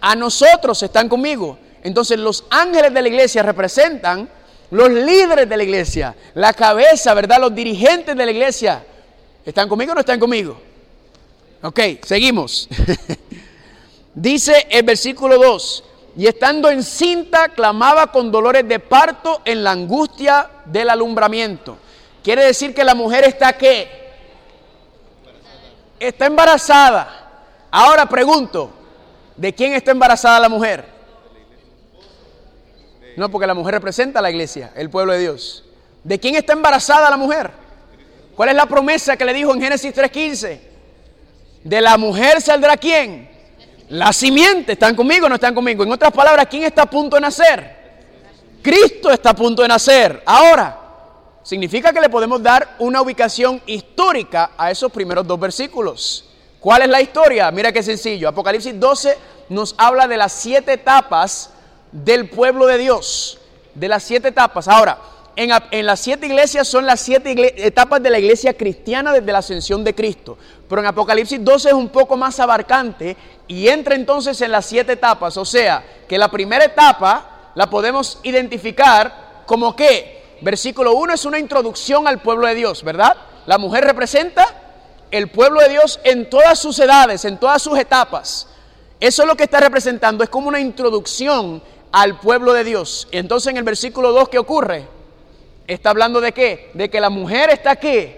[0.00, 1.58] A nosotros, están conmigo.
[1.82, 4.28] Entonces los ángeles de la iglesia representan
[4.70, 7.38] los líderes de la iglesia, la cabeza, ¿verdad?
[7.40, 8.84] Los dirigentes de la iglesia.
[9.46, 10.60] ¿Están conmigo o no están conmigo?
[11.62, 12.68] Ok, seguimos.
[14.14, 15.84] Dice el versículo 2,
[16.16, 21.78] y estando encinta clamaba con dolores de parto en la angustia del alumbramiento.
[22.24, 23.88] Quiere decir que la mujer está qué?
[26.00, 27.44] Está embarazada.
[27.70, 28.72] Ahora pregunto,
[29.36, 30.84] ¿de quién está embarazada la mujer?
[33.16, 35.64] No, porque la mujer representa a la iglesia, el pueblo de Dios.
[36.02, 37.65] ¿De quién está embarazada la mujer?
[38.36, 40.60] ¿Cuál es la promesa que le dijo en Génesis 3.15?
[41.64, 43.30] De la mujer saldrá quién?
[43.88, 45.84] La simiente, ¿están conmigo o no están conmigo?
[45.84, 47.76] En otras palabras, ¿quién está a punto de nacer?
[48.62, 50.22] Cristo está a punto de nacer.
[50.26, 50.78] Ahora,
[51.42, 56.28] significa que le podemos dar una ubicación histórica a esos primeros dos versículos.
[56.60, 57.50] ¿Cuál es la historia?
[57.50, 58.28] Mira qué sencillo.
[58.28, 59.16] Apocalipsis 12
[59.48, 61.50] nos habla de las siete etapas
[61.90, 63.38] del pueblo de Dios.
[63.74, 64.68] De las siete etapas.
[64.68, 64.98] Ahora,
[65.36, 69.84] en, las siete iglesias son las siete etapas de la iglesia cristiana desde la ascensión
[69.84, 70.38] de Cristo.
[70.66, 74.92] Pero en Apocalipsis 12 es un poco más abarcante y entra entonces en las siete
[74.92, 75.36] etapas.
[75.36, 81.38] O sea, que la primera etapa la podemos identificar como que, versículo 1 es una
[81.38, 83.14] introducción al pueblo de Dios, ¿verdad?
[83.44, 84.46] La mujer representa
[85.10, 88.48] el pueblo de Dios en todas sus edades, en todas sus etapas.
[89.00, 93.06] Eso es lo que está representando, es como una introducción al pueblo de Dios.
[93.10, 94.95] Entonces en el versículo 2, ¿qué ocurre?
[95.66, 96.70] Está hablando de qué?
[96.74, 98.12] De que la mujer está aquí.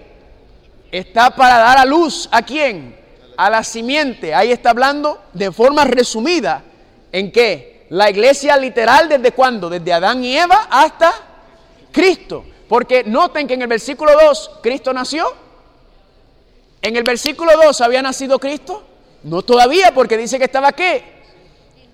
[0.91, 2.95] Está para dar a luz a quién?
[3.37, 4.33] A la simiente.
[4.33, 6.63] Ahí está hablando de forma resumida
[7.11, 7.87] en qué?
[7.89, 9.69] La iglesia literal desde cuándo?
[9.69, 11.11] Desde Adán y Eva hasta
[11.91, 12.45] Cristo.
[12.67, 15.33] Porque noten que en el versículo 2 Cristo nació.
[16.81, 18.83] En el versículo 2 había nacido Cristo.
[19.23, 21.18] No todavía porque dice que estaba qué?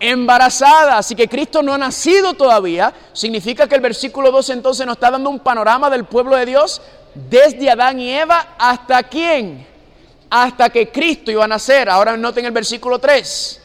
[0.10, 4.98] Embarazada, así que Cristo no ha nacido todavía, significa que el versículo 2 entonces nos
[4.98, 6.82] está dando un panorama del pueblo de Dios
[7.13, 9.65] desde Adán y Eva hasta quién,
[10.30, 11.89] hasta que Cristo iba a nacer.
[11.89, 13.62] Ahora noten el versículo 3.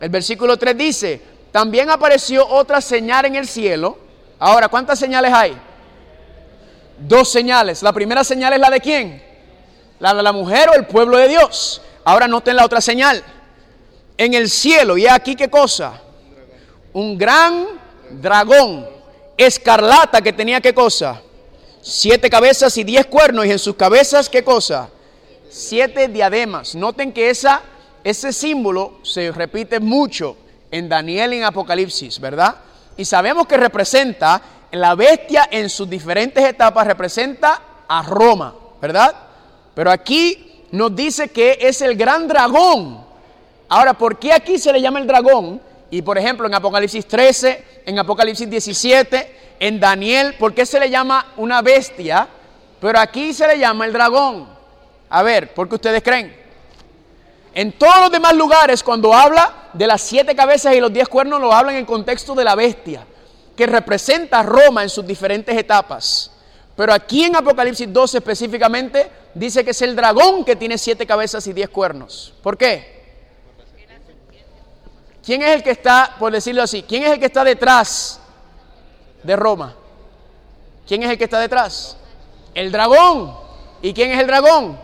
[0.00, 3.98] El versículo 3 dice, también apareció otra señal en el cielo.
[4.38, 5.56] Ahora, ¿cuántas señales hay?
[6.98, 7.82] Dos señales.
[7.82, 9.22] La primera señal es la de quién?
[10.00, 11.82] La de la mujer o el pueblo de Dios.
[12.04, 13.22] Ahora noten la otra señal
[14.18, 14.98] en el cielo.
[14.98, 16.02] ¿Y aquí qué cosa?
[16.92, 17.66] Un gran
[18.10, 18.86] dragón
[19.36, 21.22] escarlata que tenía qué cosa?
[21.80, 23.46] Siete cabezas y diez cuernos.
[23.46, 24.90] Y en sus cabezas qué cosa?
[25.48, 26.74] Siete diademas.
[26.74, 27.62] Noten que esa,
[28.04, 30.36] ese símbolo se repite mucho
[30.70, 32.56] en Daniel y en Apocalipsis, ¿verdad?
[32.96, 39.14] Y sabemos que representa, la bestia en sus diferentes etapas representa a Roma, ¿verdad?
[39.74, 43.07] Pero aquí nos dice que es el gran dragón
[43.68, 45.60] Ahora, ¿por qué aquí se le llama el dragón?
[45.90, 50.90] Y por ejemplo, en Apocalipsis 13, en Apocalipsis 17, en Daniel, ¿por qué se le
[50.90, 52.28] llama una bestia?
[52.80, 54.48] Pero aquí se le llama el dragón.
[55.10, 56.34] A ver, ¿por qué ustedes creen?
[57.54, 61.40] En todos los demás lugares, cuando habla de las siete cabezas y los diez cuernos,
[61.40, 63.04] lo habla en el contexto de la bestia,
[63.56, 66.30] que representa a Roma en sus diferentes etapas.
[66.76, 71.46] Pero aquí en Apocalipsis 12 específicamente, dice que es el dragón que tiene siete cabezas
[71.48, 72.32] y diez cuernos.
[72.42, 72.97] ¿Por qué?
[75.28, 78.18] ¿Quién es el que está, por decirlo así, quién es el que está detrás
[79.22, 79.74] de Roma?
[80.86, 81.98] ¿Quién es el que está detrás?
[82.54, 83.36] El dragón.
[83.82, 84.80] ¿Y quién es el dragón?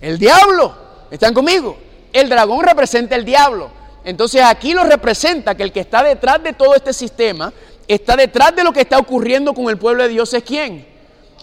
[0.00, 0.72] El diablo.
[1.10, 1.76] ¿Están conmigo?
[2.12, 3.72] El dragón representa el diablo.
[4.04, 7.52] Entonces aquí lo representa que el que está detrás de todo este sistema,
[7.88, 10.86] está detrás de lo que está ocurriendo con el pueblo de Dios, es quién?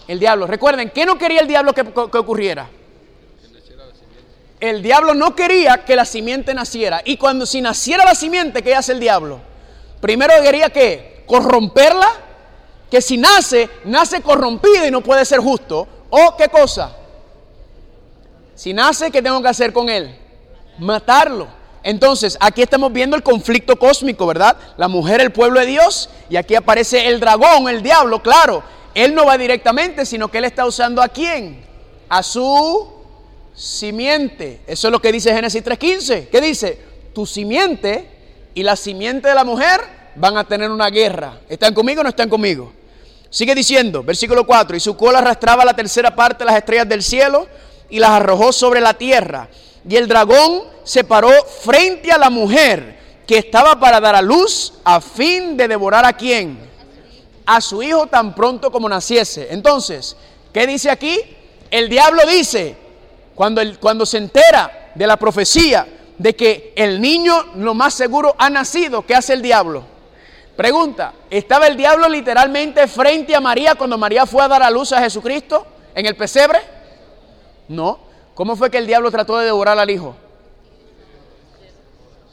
[0.08, 0.46] El diablo.
[0.46, 2.70] Recuerden, ¿qué no quería el diablo que, que ocurriera?
[4.70, 7.02] El diablo no quería que la simiente naciera.
[7.04, 9.40] Y cuando si naciera la simiente, ¿qué hace el diablo?
[10.00, 12.08] Primero quería que corromperla,
[12.90, 15.86] que si nace, nace corrompida y no puede ser justo.
[16.10, 16.96] ¿O qué cosa?
[18.54, 20.16] Si nace, ¿qué tengo que hacer con él?
[20.78, 21.48] Matarlo.
[21.82, 24.56] Entonces, aquí estamos viendo el conflicto cósmico, ¿verdad?
[24.76, 28.62] La mujer, el pueblo de Dios, y aquí aparece el dragón, el diablo, claro.
[28.94, 31.62] Él no va directamente, sino que él está usando a quién?
[32.08, 32.93] A su
[33.54, 34.60] simiente.
[34.66, 36.28] Eso es lo que dice Génesis 3.15.
[36.28, 36.78] ¿Qué dice?
[37.14, 38.08] Tu simiente
[38.54, 39.80] y la simiente de la mujer
[40.16, 41.40] van a tener una guerra.
[41.48, 42.72] ¿Están conmigo o no están conmigo?
[43.30, 47.02] Sigue diciendo, versículo 4, y su cola arrastraba la tercera parte de las estrellas del
[47.02, 47.48] cielo
[47.90, 49.48] y las arrojó sobre la tierra.
[49.88, 51.30] Y el dragón se paró
[51.62, 52.94] frente a la mujer
[53.26, 56.58] que estaba para dar a luz a fin de devorar a quién?
[57.46, 59.48] A su hijo tan pronto como naciese.
[59.50, 60.16] Entonces,
[60.52, 61.20] ¿qué dice aquí?
[61.70, 62.76] El diablo dice,
[63.34, 65.86] cuando, cuando se entera de la profecía
[66.18, 69.84] de que el niño lo más seguro ha nacido, ¿qué hace el diablo?
[70.56, 74.92] Pregunta, ¿estaba el diablo literalmente frente a María cuando María fue a dar a luz
[74.92, 76.60] a Jesucristo en el pesebre?
[77.68, 77.98] No.
[78.34, 80.14] ¿Cómo fue que el diablo trató de devorar al hijo?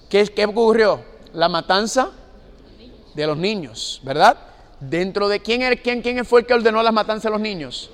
[0.09, 1.03] ¿Qué, qué ocurrió?
[1.33, 2.11] La matanza
[3.13, 4.37] de los niños, ¿verdad?
[4.79, 7.89] Dentro de quién, quién, quién fue el que ordenó las matanzas de los niños?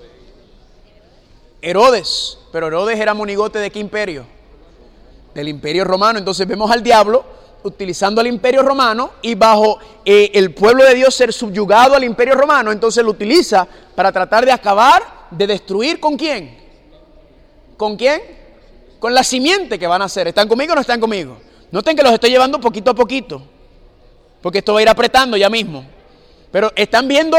[1.69, 2.37] Herodes.
[2.51, 4.25] Pero Herodes era monigote de qué imperio?
[5.33, 6.19] Del imperio romano.
[6.19, 7.25] Entonces vemos al diablo
[7.63, 12.35] utilizando al imperio romano y bajo eh, el pueblo de Dios ser subyugado al imperio
[12.35, 16.57] romano, entonces lo utiliza para tratar de acabar, de destruir con quién.
[17.75, 18.21] ¿Con quién?
[18.99, 20.27] Con la simiente que van a hacer.
[20.27, 21.37] ¿Están conmigo o no están conmigo?
[21.71, 23.41] Noten que los estoy llevando poquito a poquito,
[24.41, 25.85] porque esto va a ir apretando ya mismo.
[26.51, 27.37] Pero están viendo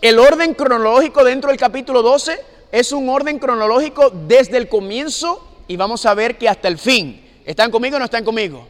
[0.00, 2.40] el orden cronológico dentro del capítulo 12,
[2.72, 7.26] es un orden cronológico desde el comienzo y vamos a ver que hasta el fin.
[7.44, 8.66] ¿Están conmigo o no están conmigo?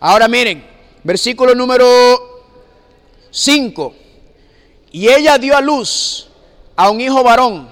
[0.00, 0.64] Ahora miren,
[1.02, 1.86] versículo número
[3.30, 3.94] 5.
[4.92, 6.28] Y ella dio a luz
[6.76, 7.68] a un hijo varón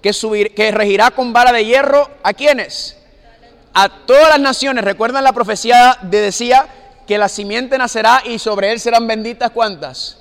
[0.00, 2.96] que, subir, que regirá con vara de hierro a quienes?
[3.72, 4.84] A todas las naciones.
[4.84, 6.68] ¿Recuerdan la profecía de decía
[7.06, 10.18] que la simiente nacerá y sobre él serán benditas cuántas?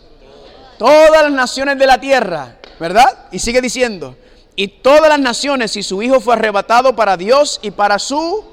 [0.78, 3.28] Todas las naciones de la tierra, ¿verdad?
[3.32, 4.16] Y sigue diciendo,
[4.56, 8.44] y todas las naciones y su hijo fue arrebatado para Dios y para su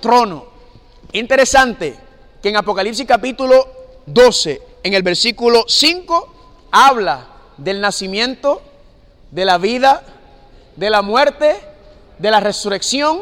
[0.00, 0.46] trono.
[1.12, 1.96] Interesante
[2.42, 3.68] que en Apocalipsis capítulo
[4.06, 6.34] 12, en el versículo 5,
[6.70, 8.62] habla del nacimiento,
[9.30, 10.02] de la vida,
[10.76, 11.56] de la muerte,
[12.18, 13.20] de la resurrección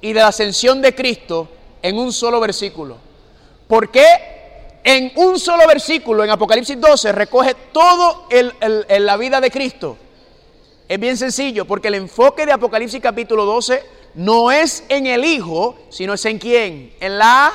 [0.00, 1.48] y de la ascensión de Cristo
[1.82, 2.96] en un solo versículo.
[3.68, 4.06] ¿Por qué
[4.84, 8.52] en un solo versículo en Apocalipsis 12 recoge todo el,
[8.88, 9.96] la vida de Cristo?
[10.88, 13.82] Es bien sencillo, porque el enfoque de Apocalipsis capítulo 12
[14.14, 17.52] no es en el Hijo, sino es en quién, en la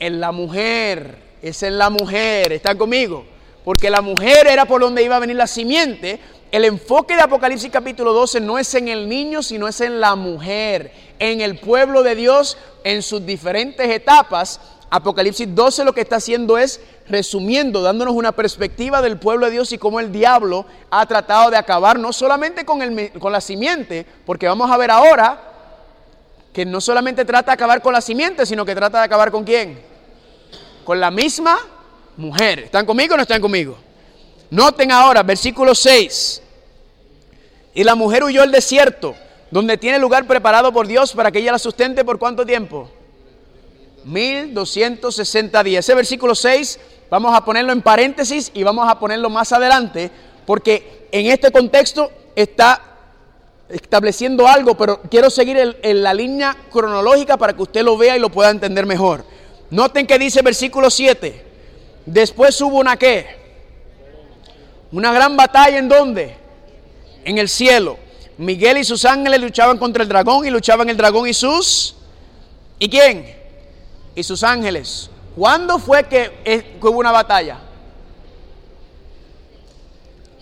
[0.00, 3.24] en la mujer, es en la mujer, ¿están conmigo?
[3.64, 6.18] Porque la mujer era por donde iba a venir la simiente.
[6.50, 10.16] El enfoque de Apocalipsis capítulo 12 no es en el niño, sino es en la
[10.16, 14.60] mujer, en el pueblo de Dios, en sus diferentes etapas.
[14.90, 19.72] Apocalipsis 12 lo que está haciendo es resumiendo, dándonos una perspectiva del pueblo de Dios
[19.72, 24.04] y cómo el diablo ha tratado de acabar no solamente con, el, con la simiente,
[24.26, 25.40] porque vamos a ver ahora
[26.52, 29.44] que no solamente trata de acabar con la simiente, sino que trata de acabar con
[29.44, 29.90] quién?
[30.90, 31.56] con la misma
[32.16, 32.58] mujer.
[32.60, 33.78] ¿Están conmigo o no están conmigo?
[34.50, 36.42] Noten ahora, versículo 6.
[37.74, 39.14] Y la mujer huyó al desierto,
[39.52, 42.90] donde tiene lugar preparado por Dios para que ella la sustente por cuánto tiempo?
[44.10, 45.84] 1260 días.
[45.84, 50.10] Ese versículo 6 vamos a ponerlo en paréntesis y vamos a ponerlo más adelante,
[50.46, 52.82] porque en este contexto está
[53.68, 58.20] estableciendo algo, pero quiero seguir en la línea cronológica para que usted lo vea y
[58.20, 59.24] lo pueda entender mejor.
[59.70, 61.46] Noten que dice versículo 7.
[62.06, 63.38] Después hubo una qué?
[64.90, 66.36] Una gran batalla en dónde?
[67.24, 67.96] En el cielo.
[68.38, 71.94] Miguel y sus ángeles luchaban contra el dragón y luchaban el dragón y sus...
[72.78, 73.39] ¿Y quién?
[74.14, 75.10] Y sus ángeles.
[75.36, 77.58] ¿Cuándo fue que, hubo una batalla?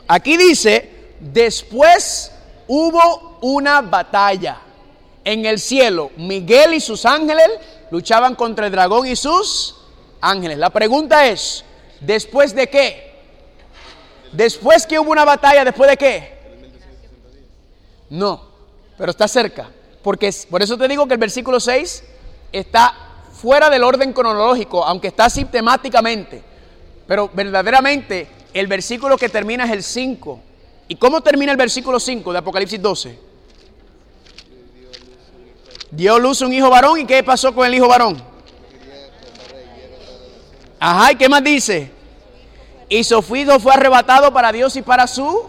[0.06, 2.32] Aquí dice, después
[2.66, 4.60] hubo una batalla
[5.24, 6.10] en el cielo.
[6.16, 7.48] Miguel y sus ángeles
[7.90, 9.76] luchaban contra el dragón y sus
[10.20, 10.58] ángeles.
[10.58, 11.64] La pregunta es,
[12.00, 13.08] ¿después de qué?
[14.32, 16.38] Después que hubo una batalla, ¿después de qué?
[18.10, 18.48] No,
[18.96, 19.70] pero está cerca.
[20.02, 22.04] Porque por eso te digo que el versículo 6
[22.52, 23.07] está
[23.40, 26.42] fuera del orden cronológico, aunque está sistemáticamente.
[27.06, 30.40] Pero verdaderamente el versículo que termina es el 5.
[30.88, 33.18] ¿Y cómo termina el versículo 5 de Apocalipsis 12?
[35.90, 37.00] Dio luz un hijo varón.
[37.00, 38.20] ¿Y qué pasó con el hijo varón?
[40.80, 41.90] Ajá, ¿y qué más dice?
[42.88, 45.46] Y su hijo fue arrebatado para Dios y para su.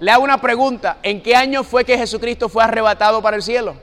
[0.00, 0.98] Le hago una pregunta.
[1.02, 3.76] ¿En qué año fue que Jesucristo fue arrebatado para el cielo?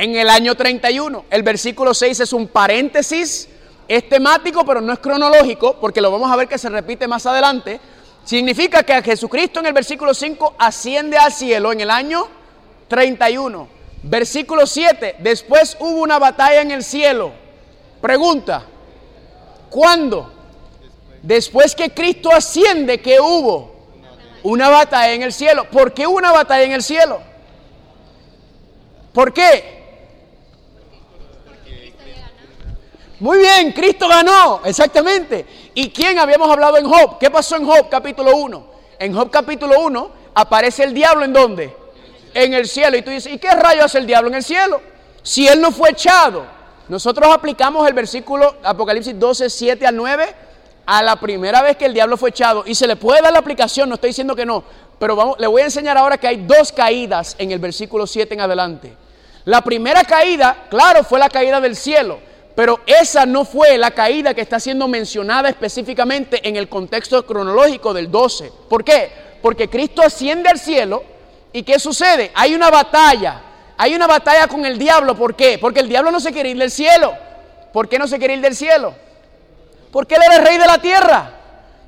[0.00, 1.26] En el año 31.
[1.28, 3.46] El versículo 6 es un paréntesis,
[3.86, 7.26] es temático, pero no es cronológico, porque lo vamos a ver que se repite más
[7.26, 7.78] adelante.
[8.24, 12.28] Significa que a Jesucristo en el versículo 5 asciende al cielo en el año
[12.88, 13.68] 31.
[14.04, 17.32] Versículo 7, después hubo una batalla en el cielo.
[18.00, 18.64] Pregunta,
[19.68, 20.32] ¿cuándo?
[21.20, 23.76] Después que Cristo asciende, ¿qué hubo?
[24.44, 25.68] Una batalla en el cielo.
[25.70, 27.20] ¿Por qué una batalla en el cielo?
[29.12, 29.79] ¿Por qué?
[33.20, 35.44] Muy bien, Cristo ganó, exactamente.
[35.74, 37.18] ¿Y quién habíamos hablado en Job?
[37.18, 38.66] ¿Qué pasó en Job capítulo 1?
[38.98, 41.76] En Job capítulo 1 aparece el diablo en dónde?
[42.32, 42.96] En el cielo.
[42.96, 44.80] Y tú dices, ¿y qué rayo hace el diablo en el cielo?
[45.22, 46.46] Si él no fue echado.
[46.88, 50.34] Nosotros aplicamos el versículo Apocalipsis 12, 7 al 9
[50.86, 52.64] a la primera vez que el diablo fue echado.
[52.66, 54.64] Y se le puede dar la aplicación, no estoy diciendo que no.
[54.98, 58.32] Pero vamos, le voy a enseñar ahora que hay dos caídas en el versículo 7
[58.32, 58.96] en adelante.
[59.44, 62.29] La primera caída, claro, fue la caída del cielo.
[62.60, 67.94] Pero esa no fue la caída que está siendo mencionada específicamente en el contexto cronológico
[67.94, 68.52] del 12.
[68.68, 69.10] ¿Por qué?
[69.40, 71.02] Porque Cristo asciende al cielo
[71.54, 72.30] y ¿qué sucede?
[72.34, 73.40] Hay una batalla.
[73.78, 75.16] Hay una batalla con el diablo.
[75.16, 75.56] ¿Por qué?
[75.58, 77.14] Porque el diablo no se quiere ir del cielo.
[77.72, 78.94] ¿Por qué no se quiere ir del cielo?
[79.90, 81.32] Porque él era el rey de la tierra.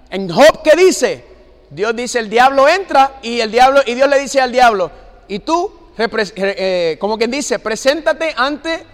[0.09, 1.23] En Job, ¿qué dice?
[1.69, 4.91] Dios dice, el diablo entra y el diablo y Dios le dice al diablo,
[5.29, 8.87] y tú, eh, como quien dice, preséntate ante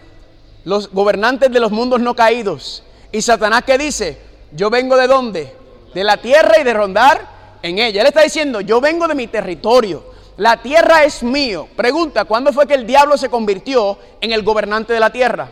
[0.68, 2.82] los gobernantes de los mundos no caídos.
[3.10, 4.18] Y Satanás que dice,
[4.52, 5.54] yo vengo de dónde?
[5.94, 8.02] De la tierra y de rondar en ella.
[8.02, 10.04] Él está diciendo, yo vengo de mi territorio.
[10.36, 11.68] La tierra es mío.
[11.74, 15.48] Pregunta, ¿cuándo fue que el diablo se convirtió en el gobernante de la tierra?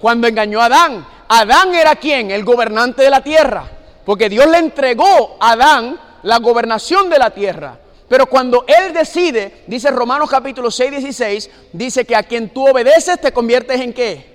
[0.00, 1.06] Cuando engañó a Adán.
[1.28, 2.32] Adán era quien?
[2.32, 3.62] El gobernante de la tierra.
[4.04, 7.78] Porque Dios le entregó a Adán la gobernación de la tierra.
[8.10, 13.20] Pero cuando Él decide, dice Romanos capítulo 6, 16, dice que a quien tú obedeces
[13.20, 14.26] te conviertes en qué?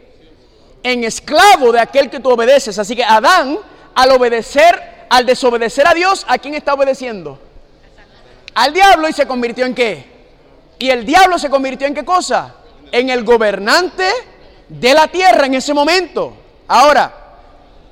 [0.81, 2.79] En esclavo de aquel que tú obedeces.
[2.79, 3.59] Así que Adán,
[3.93, 7.38] al obedecer, al desobedecer a Dios, ¿a quién está obedeciendo?
[8.53, 10.05] Al diablo y se convirtió en qué?
[10.79, 12.55] Y el diablo se convirtió en qué cosa?
[12.93, 14.07] En el gobernante
[14.69, 16.33] de la tierra en ese momento.
[16.69, 17.13] Ahora,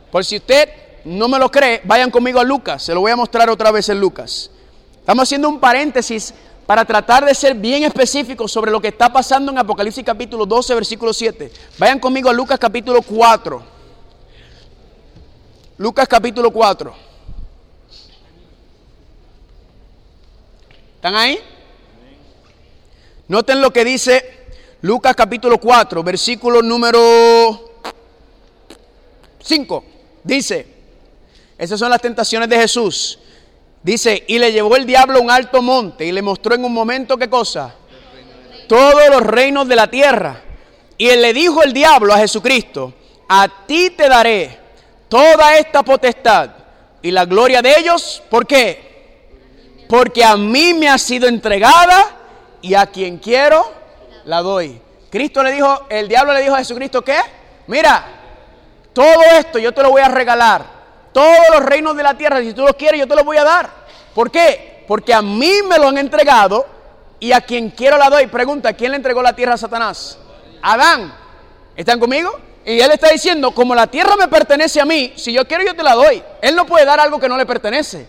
[0.09, 0.69] por si usted
[1.03, 2.83] no me lo cree, vayan conmigo a Lucas.
[2.83, 4.49] Se lo voy a mostrar otra vez en Lucas.
[5.03, 6.33] Estamos haciendo un paréntesis
[6.65, 10.75] para tratar de ser bien específicos sobre lo que está pasando en Apocalipsis capítulo 12,
[10.75, 11.51] versículo 7.
[11.77, 13.61] Vayan conmigo a Lucas capítulo 4.
[15.77, 16.93] Lucas capítulo 4.
[20.95, 21.37] ¿Están ahí?
[23.27, 24.45] Noten lo que dice
[24.83, 27.73] Lucas capítulo 4, versículo número
[29.41, 29.83] 5.
[30.23, 30.65] Dice,
[31.57, 33.19] esas son las tentaciones de Jesús.
[33.83, 36.73] Dice, y le llevó el diablo a un alto monte y le mostró en un
[36.73, 37.75] momento qué cosa.
[38.67, 40.41] Todos los reinos de la tierra.
[40.97, 42.93] Y él le dijo el diablo a Jesucristo,
[43.27, 44.57] a ti te daré
[45.09, 46.51] toda esta potestad
[47.01, 48.23] y la gloria de ellos.
[48.29, 48.93] ¿Por qué?
[49.89, 52.05] Porque a mí me ha sido entregada
[52.61, 53.69] y a quien quiero
[54.23, 54.79] la doy.
[55.09, 57.17] Cristo le dijo, el diablo le dijo a Jesucristo, ¿qué?
[57.67, 58.05] Mira,
[58.93, 60.72] todo esto yo te lo voy a regalar
[61.13, 63.43] todos los reinos de la tierra, si tú los quieres, yo te los voy a
[63.43, 63.69] dar.
[64.13, 64.83] ¿Por qué?
[64.87, 66.65] Porque a mí me lo han entregado
[67.19, 68.27] y a quien quiero la doy.
[68.27, 70.17] Pregunta, ¿quién le entregó la tierra a Satanás?
[70.61, 71.13] Adán.
[71.75, 72.39] ¿Están conmigo?
[72.65, 75.75] Y él está diciendo, como la tierra me pertenece a mí, si yo quiero yo
[75.75, 76.23] te la doy.
[76.41, 78.07] Él no puede dar algo que no le pertenece.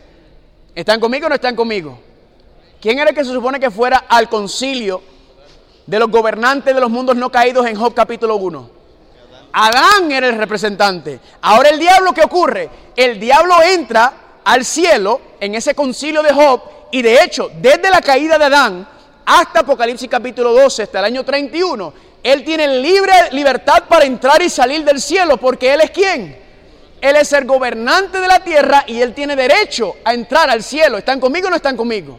[0.75, 1.99] ¿Están conmigo o no están conmigo?
[2.81, 5.03] ¿Quién era el que se supone que fuera al concilio
[5.87, 8.71] de los gobernantes de los mundos no caídos en Job capítulo 1?
[9.57, 11.21] Adán era el representante.
[11.43, 12.69] Ahora el diablo, ¿qué ocurre?
[12.97, 14.13] El diablo entra
[14.45, 18.89] al cielo en ese concilio de Job y de hecho, desde la caída de Adán
[19.25, 24.51] hasta Apocalipsis capítulo 12, hasta el año 31, él tiene libre libertad para entrar y
[24.51, 26.37] salir del cielo porque él es quién?
[27.01, 30.99] Él es el gobernante de la tierra y él tiene derecho a entrar al cielo.
[30.99, 32.19] ¿Están conmigo o no están conmigo?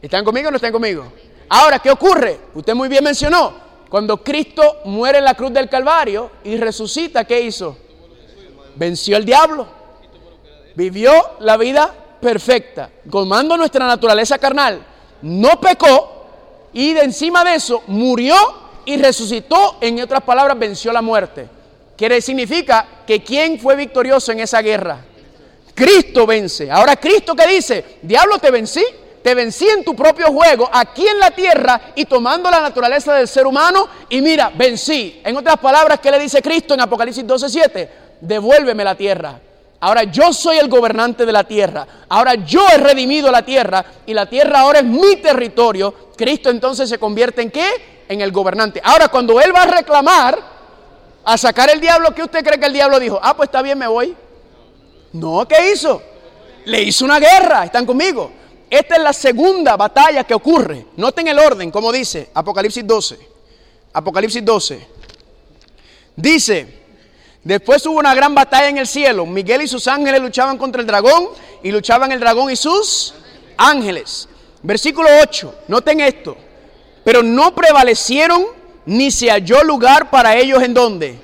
[0.00, 1.12] ¿Están conmigo o no están conmigo?
[1.50, 2.38] Ahora, ¿qué ocurre?
[2.54, 3.65] Usted muy bien mencionó,
[3.96, 7.78] cuando Cristo muere en la cruz del Calvario y resucita, ¿qué hizo?
[8.74, 9.66] Venció al diablo.
[10.74, 14.84] Vivió la vida perfecta, colmando nuestra naturaleza carnal.
[15.22, 16.26] No pecó
[16.74, 18.36] y de encima de eso murió
[18.84, 19.78] y resucitó.
[19.80, 21.48] En otras palabras, venció la muerte.
[21.96, 24.98] Quiere significa que ¿quién fue victorioso en esa guerra?
[25.74, 26.70] Cristo vence.
[26.70, 28.84] Ahora Cristo que dice, diablo te vencí,
[29.26, 33.26] te vencí en tu propio juego aquí en la tierra y tomando la naturaleza del
[33.26, 35.20] ser humano y mira, vencí.
[35.24, 37.88] En otras palabras, ¿qué le dice Cristo en Apocalipsis 12:7?
[38.20, 39.40] Devuélveme la tierra.
[39.80, 41.84] Ahora yo soy el gobernante de la tierra.
[42.08, 45.92] Ahora yo he redimido la tierra y la tierra ahora es mi territorio.
[46.16, 48.04] Cristo entonces se convierte en qué?
[48.08, 48.80] En el gobernante.
[48.84, 50.38] Ahora, cuando él va a reclamar,
[51.24, 53.18] a sacar el diablo, ¿qué usted cree que el diablo dijo?
[53.20, 54.14] Ah, pues está bien, me voy.
[55.14, 56.00] No, ¿qué hizo?
[56.64, 58.35] Le hizo una guerra, ¿están conmigo?
[58.68, 60.86] Esta es la segunda batalla que ocurre.
[60.96, 63.18] Noten el orden, como dice Apocalipsis 12.
[63.92, 64.86] Apocalipsis 12.
[66.16, 66.66] Dice,
[67.44, 69.24] después hubo una gran batalla en el cielo.
[69.24, 71.28] Miguel y sus ángeles luchaban contra el dragón
[71.62, 73.14] y luchaban el dragón y sus
[73.56, 74.28] ángeles.
[74.62, 76.36] Versículo 8, noten esto.
[77.04, 78.46] Pero no prevalecieron
[78.84, 81.18] ni se halló lugar para ellos en donde.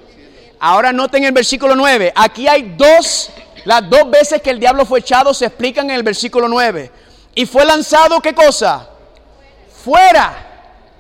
[0.60, 2.12] Ahora noten el versículo 9.
[2.14, 3.30] Aquí hay dos,
[3.64, 7.01] las dos veces que el diablo fue echado se explican en el versículo 9.
[7.34, 8.88] Y fue lanzado, ¿qué cosa?
[9.84, 10.52] Fuera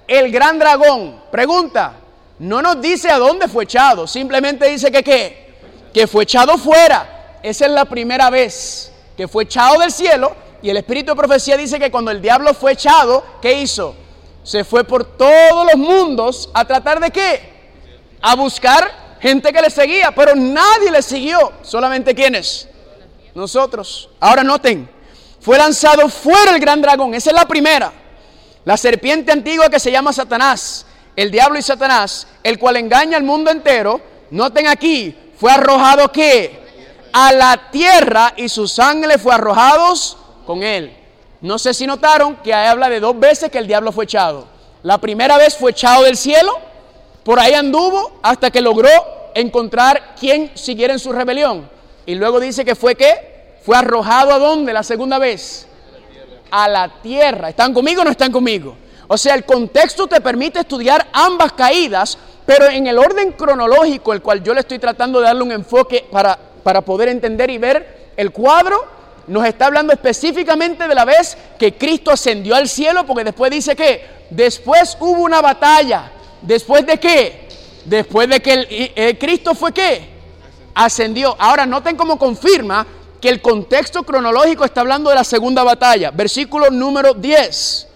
[0.08, 1.22] el gran dragón.
[1.30, 1.94] Pregunta,
[2.38, 5.54] no nos dice a dónde fue echado, simplemente dice que qué,
[5.92, 7.38] que fue echado fuera.
[7.42, 11.56] Esa es la primera vez que fue echado del cielo y el espíritu de profecía
[11.56, 13.94] dice que cuando el diablo fue echado, ¿qué hizo?
[14.44, 17.52] Se fue por todos los mundos a tratar de qué?
[18.20, 22.68] A buscar gente que le seguía, pero nadie le siguió, solamente quienes?
[23.34, 24.08] Nosotros.
[24.20, 24.88] Ahora noten,
[25.42, 27.92] fue lanzado fuera el gran dragón, esa es la primera.
[28.64, 30.86] La serpiente antigua que se llama Satanás
[31.16, 36.58] el diablo y Satanás, el cual engaña al mundo entero, noten aquí, fue arrojado que
[37.12, 40.16] a la tierra y sus ángeles fue arrojados
[40.46, 40.96] con él.
[41.40, 44.46] No sé si notaron que ahí habla de dos veces que el diablo fue echado.
[44.82, 46.52] La primera vez fue echado del cielo,
[47.24, 48.88] por ahí anduvo hasta que logró
[49.34, 51.68] encontrar quien siguiera en su rebelión.
[52.06, 53.31] Y luego dice que fue que
[53.64, 55.66] fue arrojado a dónde la segunda vez?
[56.50, 57.48] A la tierra.
[57.48, 58.76] ¿Están conmigo o no están conmigo?
[59.08, 64.22] O sea, el contexto te permite estudiar ambas caídas, pero en el orden cronológico, el
[64.22, 68.12] cual yo le estoy tratando de darle un enfoque para, para poder entender y ver
[68.16, 68.86] el cuadro,
[69.26, 73.76] nos está hablando específicamente de la vez que Cristo ascendió al cielo, porque después dice
[73.76, 76.10] que después hubo una batalla.
[76.40, 77.48] ¿Después de qué?
[77.84, 80.08] Después de que el, Cristo fue qué?
[80.74, 81.36] Ascendió.
[81.38, 82.86] Ahora noten cómo confirma
[83.22, 86.10] que el contexto cronológico está hablando de la segunda batalla.
[86.10, 87.86] Versículo número 10.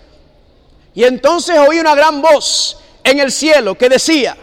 [0.94, 4.36] Y entonces oí una gran voz en el cielo que decía,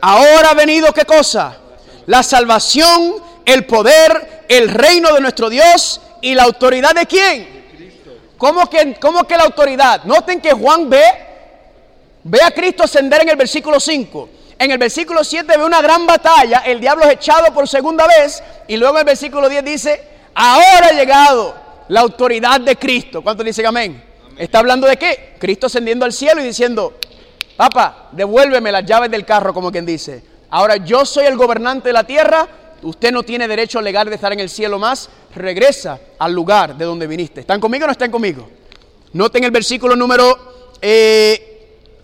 [0.00, 1.58] ahora ha venido qué cosa?
[2.06, 7.58] La salvación, el poder, el reino de nuestro Dios y la autoridad de quién?
[8.38, 10.04] ¿Cómo que, cómo que la autoridad?
[10.04, 11.02] Noten que Juan ve,
[12.22, 14.28] ve a Cristo ascender en el versículo 5.
[14.60, 18.40] En el versículo 7 ve una gran batalla, el diablo es echado por segunda vez
[18.68, 21.54] y luego en el versículo 10 dice, ahora ha llegado
[21.88, 23.22] la autoridad de Cristo.
[23.22, 24.02] ¿Cuánto dice amén?
[24.36, 25.34] Está hablando de qué?
[25.38, 26.96] Cristo ascendiendo al cielo y diciendo,
[27.56, 30.22] papá, devuélveme las llaves del carro, como quien dice.
[30.50, 32.48] Ahora yo soy el gobernante de la tierra,
[32.82, 36.84] usted no tiene derecho legal de estar en el cielo más, regresa al lugar de
[36.84, 37.40] donde viniste.
[37.40, 38.48] ¿Están conmigo o no están conmigo?
[39.12, 40.38] Noten el versículo número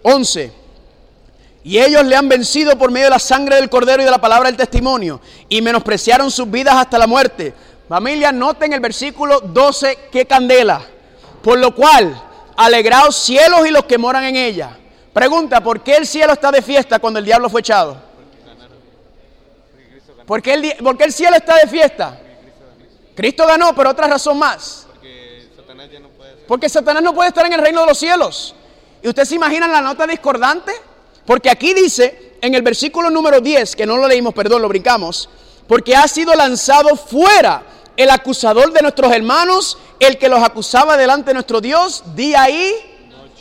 [0.03, 0.43] 11.
[0.43, 0.53] Eh,
[1.63, 4.21] y ellos le han vencido por medio de la sangre del cordero y de la
[4.21, 7.55] palabra del testimonio, y menospreciaron sus vidas hasta la muerte.
[7.89, 10.83] Familia, noten el versículo 12, qué candela.
[11.43, 12.21] Por lo cual,
[12.57, 14.77] alegraos cielos y los que moran en ella.
[15.13, 17.97] Pregunta, ¿por qué el cielo está de fiesta cuando el diablo fue echado?
[20.27, 22.19] ¿Por qué el, por qué el cielo está de fiesta?
[23.15, 24.87] Cristo ganó, pero otra razón más.
[26.49, 28.55] Porque Satanás no puede estar en el reino de los cielos.
[29.03, 30.73] ¿Y usted se imagina la nota discordante?
[31.27, 35.29] Porque aquí dice, en el versículo número 10, que no lo leímos, perdón, lo brincamos,
[35.67, 37.63] porque ha sido lanzado fuera
[37.97, 42.75] el acusador de nuestros hermanos, el que los acusaba delante de nuestro Dios día y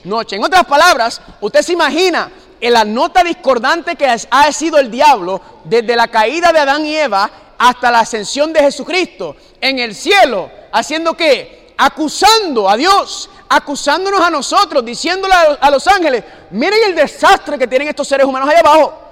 [0.04, 0.36] noche.
[0.36, 5.42] En otras palabras, usted se imagina en la nota discordante que ha sido el diablo
[5.64, 10.50] desde la caída de Adán y Eva hasta la ascensión de Jesucristo en el cielo,
[10.72, 17.58] haciendo que acusando a Dios, acusándonos a nosotros, diciéndole a los ángeles, miren el desastre
[17.58, 19.03] que tienen estos seres humanos allá abajo.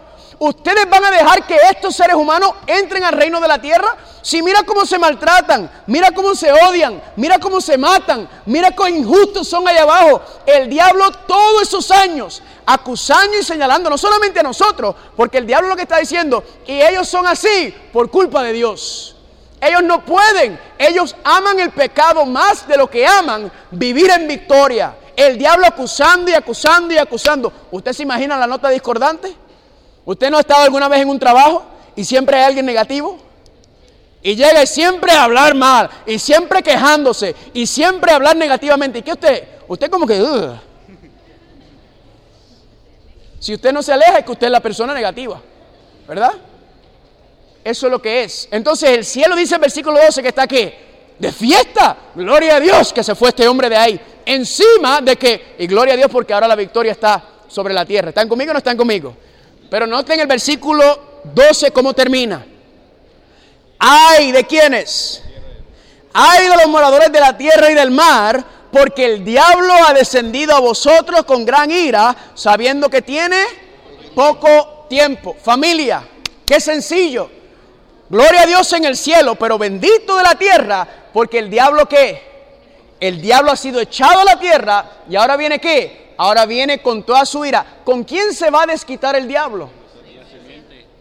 [0.43, 3.95] ¿Ustedes van a dejar que estos seres humanos entren al reino de la tierra?
[4.23, 8.95] Si mira cómo se maltratan, mira cómo se odian, mira cómo se matan, mira cuán
[8.95, 10.19] injustos son allá abajo.
[10.47, 15.69] El diablo todos esos años acusando y señalando, no solamente a nosotros, porque el diablo
[15.69, 19.15] lo que está diciendo, y ellos son así por culpa de Dios.
[19.61, 24.95] Ellos no pueden, ellos aman el pecado más de lo que aman vivir en victoria.
[25.15, 27.53] El diablo acusando y acusando y acusando.
[27.69, 29.35] ¿Usted se imagina la nota discordante?
[30.05, 31.63] ¿Usted no ha estado alguna vez en un trabajo
[31.95, 33.17] y siempre hay alguien negativo?
[34.23, 38.99] Y llega y siempre a hablar mal, y siempre quejándose, y siempre a hablar negativamente.
[38.99, 39.47] ¿Y qué usted?
[39.67, 40.23] Usted como que...
[43.39, 45.41] Si usted no se aleja es que usted es la persona negativa,
[46.07, 46.33] ¿verdad?
[47.63, 48.47] Eso es lo que es.
[48.51, 50.71] Entonces el cielo dice en versículo 12 que está aquí,
[51.17, 53.99] de fiesta, gloria a Dios que se fue este hombre de ahí.
[54.25, 58.09] Encima de que, y gloria a Dios porque ahora la victoria está sobre la tierra.
[58.09, 59.15] ¿Están conmigo o no están conmigo?
[59.71, 62.45] Pero noten el versículo 12 cómo termina.
[63.79, 65.23] Ay de quienes.
[66.11, 70.53] Ay de los moradores de la tierra y del mar, porque el diablo ha descendido
[70.53, 73.37] a vosotros con gran ira, sabiendo que tiene
[74.13, 75.37] poco tiempo.
[75.41, 76.05] Familia,
[76.45, 77.31] qué sencillo.
[78.09, 82.21] Gloria a Dios en el cielo, pero bendito de la tierra, porque el diablo qué?
[82.99, 86.10] El diablo ha sido echado a la tierra y ahora viene qué?
[86.21, 87.65] Ahora viene con toda su ira.
[87.83, 89.71] ¿Con quién se va a desquitar el diablo?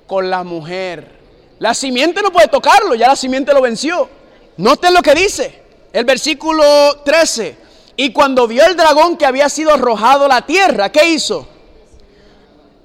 [0.06, 1.14] Con la mujer.
[1.58, 4.08] La simiente no puede tocarlo, ya la simiente lo venció.
[4.56, 5.62] Noten lo que dice
[5.92, 6.64] el versículo
[7.04, 7.54] 13.
[7.96, 11.46] Y cuando vio el dragón que había sido arrojado a la tierra, ¿qué hizo?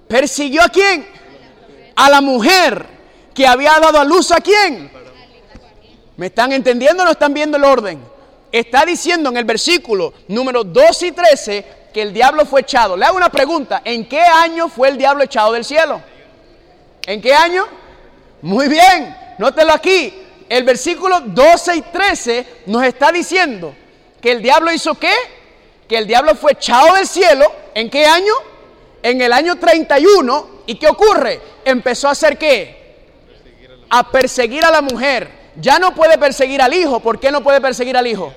[0.09, 1.07] Persiguió a quién?
[1.95, 2.86] A la mujer
[3.33, 4.91] que había dado a luz a quién.
[6.17, 8.03] ¿Me están entendiendo o no están viendo el orden?
[8.51, 12.98] Está diciendo en el versículo número 12 y 13 que el diablo fue echado.
[12.98, 16.02] Le hago una pregunta, ¿en qué año fue el diablo echado del cielo?
[17.08, 17.66] ¿En qué año?
[18.41, 20.14] Muy bien, nótelo aquí.
[20.50, 23.74] El versículo 12 y 13 nos está diciendo
[24.20, 25.14] que el diablo hizo qué?
[25.88, 27.50] Que el diablo fue echado del cielo.
[27.74, 28.34] ¿En qué año?
[29.02, 30.50] En el año 31.
[30.66, 31.39] ¿Y qué ocurre?
[31.64, 33.06] Empezó a hacer qué?
[33.89, 35.30] A perseguir a la mujer.
[35.62, 37.00] Ya no puede perseguir al hijo.
[37.00, 38.34] ¿Por qué no puede perseguir al hijo?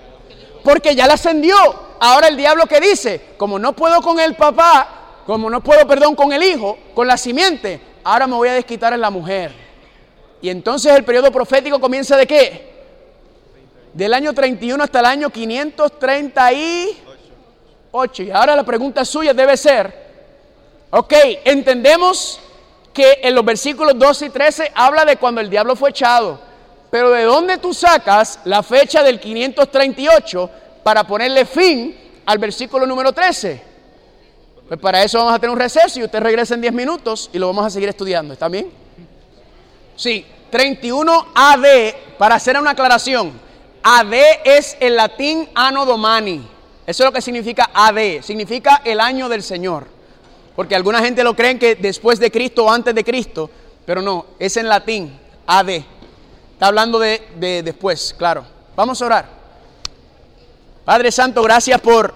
[0.63, 1.88] Porque ya la ascendió.
[2.01, 4.88] Ahora el diablo que dice, como no puedo con el papá,
[5.26, 8.92] como no puedo, perdón, con el hijo, con la simiente, ahora me voy a desquitar
[8.92, 9.53] en la mujer.
[10.40, 12.78] Y entonces el periodo profético comienza de qué?
[13.92, 18.22] Del año 31 hasta el año 538.
[18.22, 19.92] Y ahora la pregunta suya debe ser,
[20.90, 21.12] ok,
[21.44, 22.40] entendemos
[22.92, 26.40] que en los versículos 12 y 13 habla de cuando el diablo fue echado.
[26.90, 30.51] Pero ¿de dónde tú sacas la fecha del 538
[30.89, 33.62] para ponerle fin al versículo número 13?
[34.68, 37.39] Pues para eso vamos a tener un receso y usted regresa en 10 minutos y
[37.39, 38.32] lo vamos a seguir estudiando.
[38.32, 38.70] ¿Está bien?
[39.95, 41.66] Sí, 31 AD,
[42.16, 43.39] para hacer una aclaración.
[43.82, 44.14] AD
[44.47, 46.49] es el latín Anno Domani.
[46.86, 49.89] Eso es lo que significa AD, significa el año del Señor.
[50.57, 53.51] Porque alguna gente lo creen que después de Cristo o antes de Cristo,
[53.84, 55.68] pero no, es en latín, AD.
[55.68, 57.20] Está hablando de,
[57.62, 58.47] después, claro.
[58.74, 59.38] Vamos a orar.
[60.89, 62.14] Padre Santo, gracias por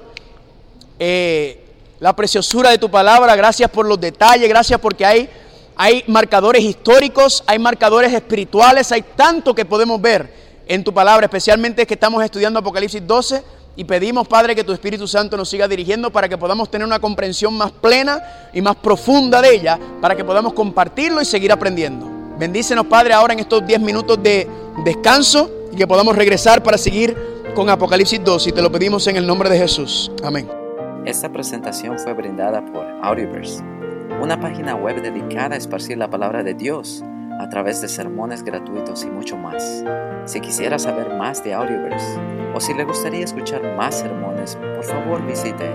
[0.98, 1.62] eh,
[2.00, 5.28] la preciosura de tu palabra, gracias por los detalles, gracias porque hay,
[5.76, 10.32] hay marcadores históricos, hay marcadores espirituales, hay tanto que podemos ver
[10.66, 13.42] en tu palabra, especialmente que estamos estudiando Apocalipsis 12
[13.76, 16.98] y pedimos, Padre, que tu Espíritu Santo nos siga dirigiendo para que podamos tener una
[16.98, 22.08] comprensión más plena y más profunda de ella, para que podamos compartirlo y seguir aprendiendo.
[22.38, 24.48] Bendícenos, Padre, ahora en estos 10 minutos de
[24.82, 29.16] descanso y que podamos regresar para seguir con Apocalipsis 2 y te lo pedimos en
[29.16, 30.10] el nombre de Jesús.
[30.24, 30.48] Amén.
[31.04, 33.62] Esta presentación fue brindada por Audioverse,
[34.20, 37.04] una página web dedicada a esparcir la palabra de Dios
[37.40, 39.84] a través de sermones gratuitos y mucho más.
[40.24, 42.20] Si quisiera saber más de Audioverse
[42.54, 45.68] o si le gustaría escuchar más sermones, por favor visite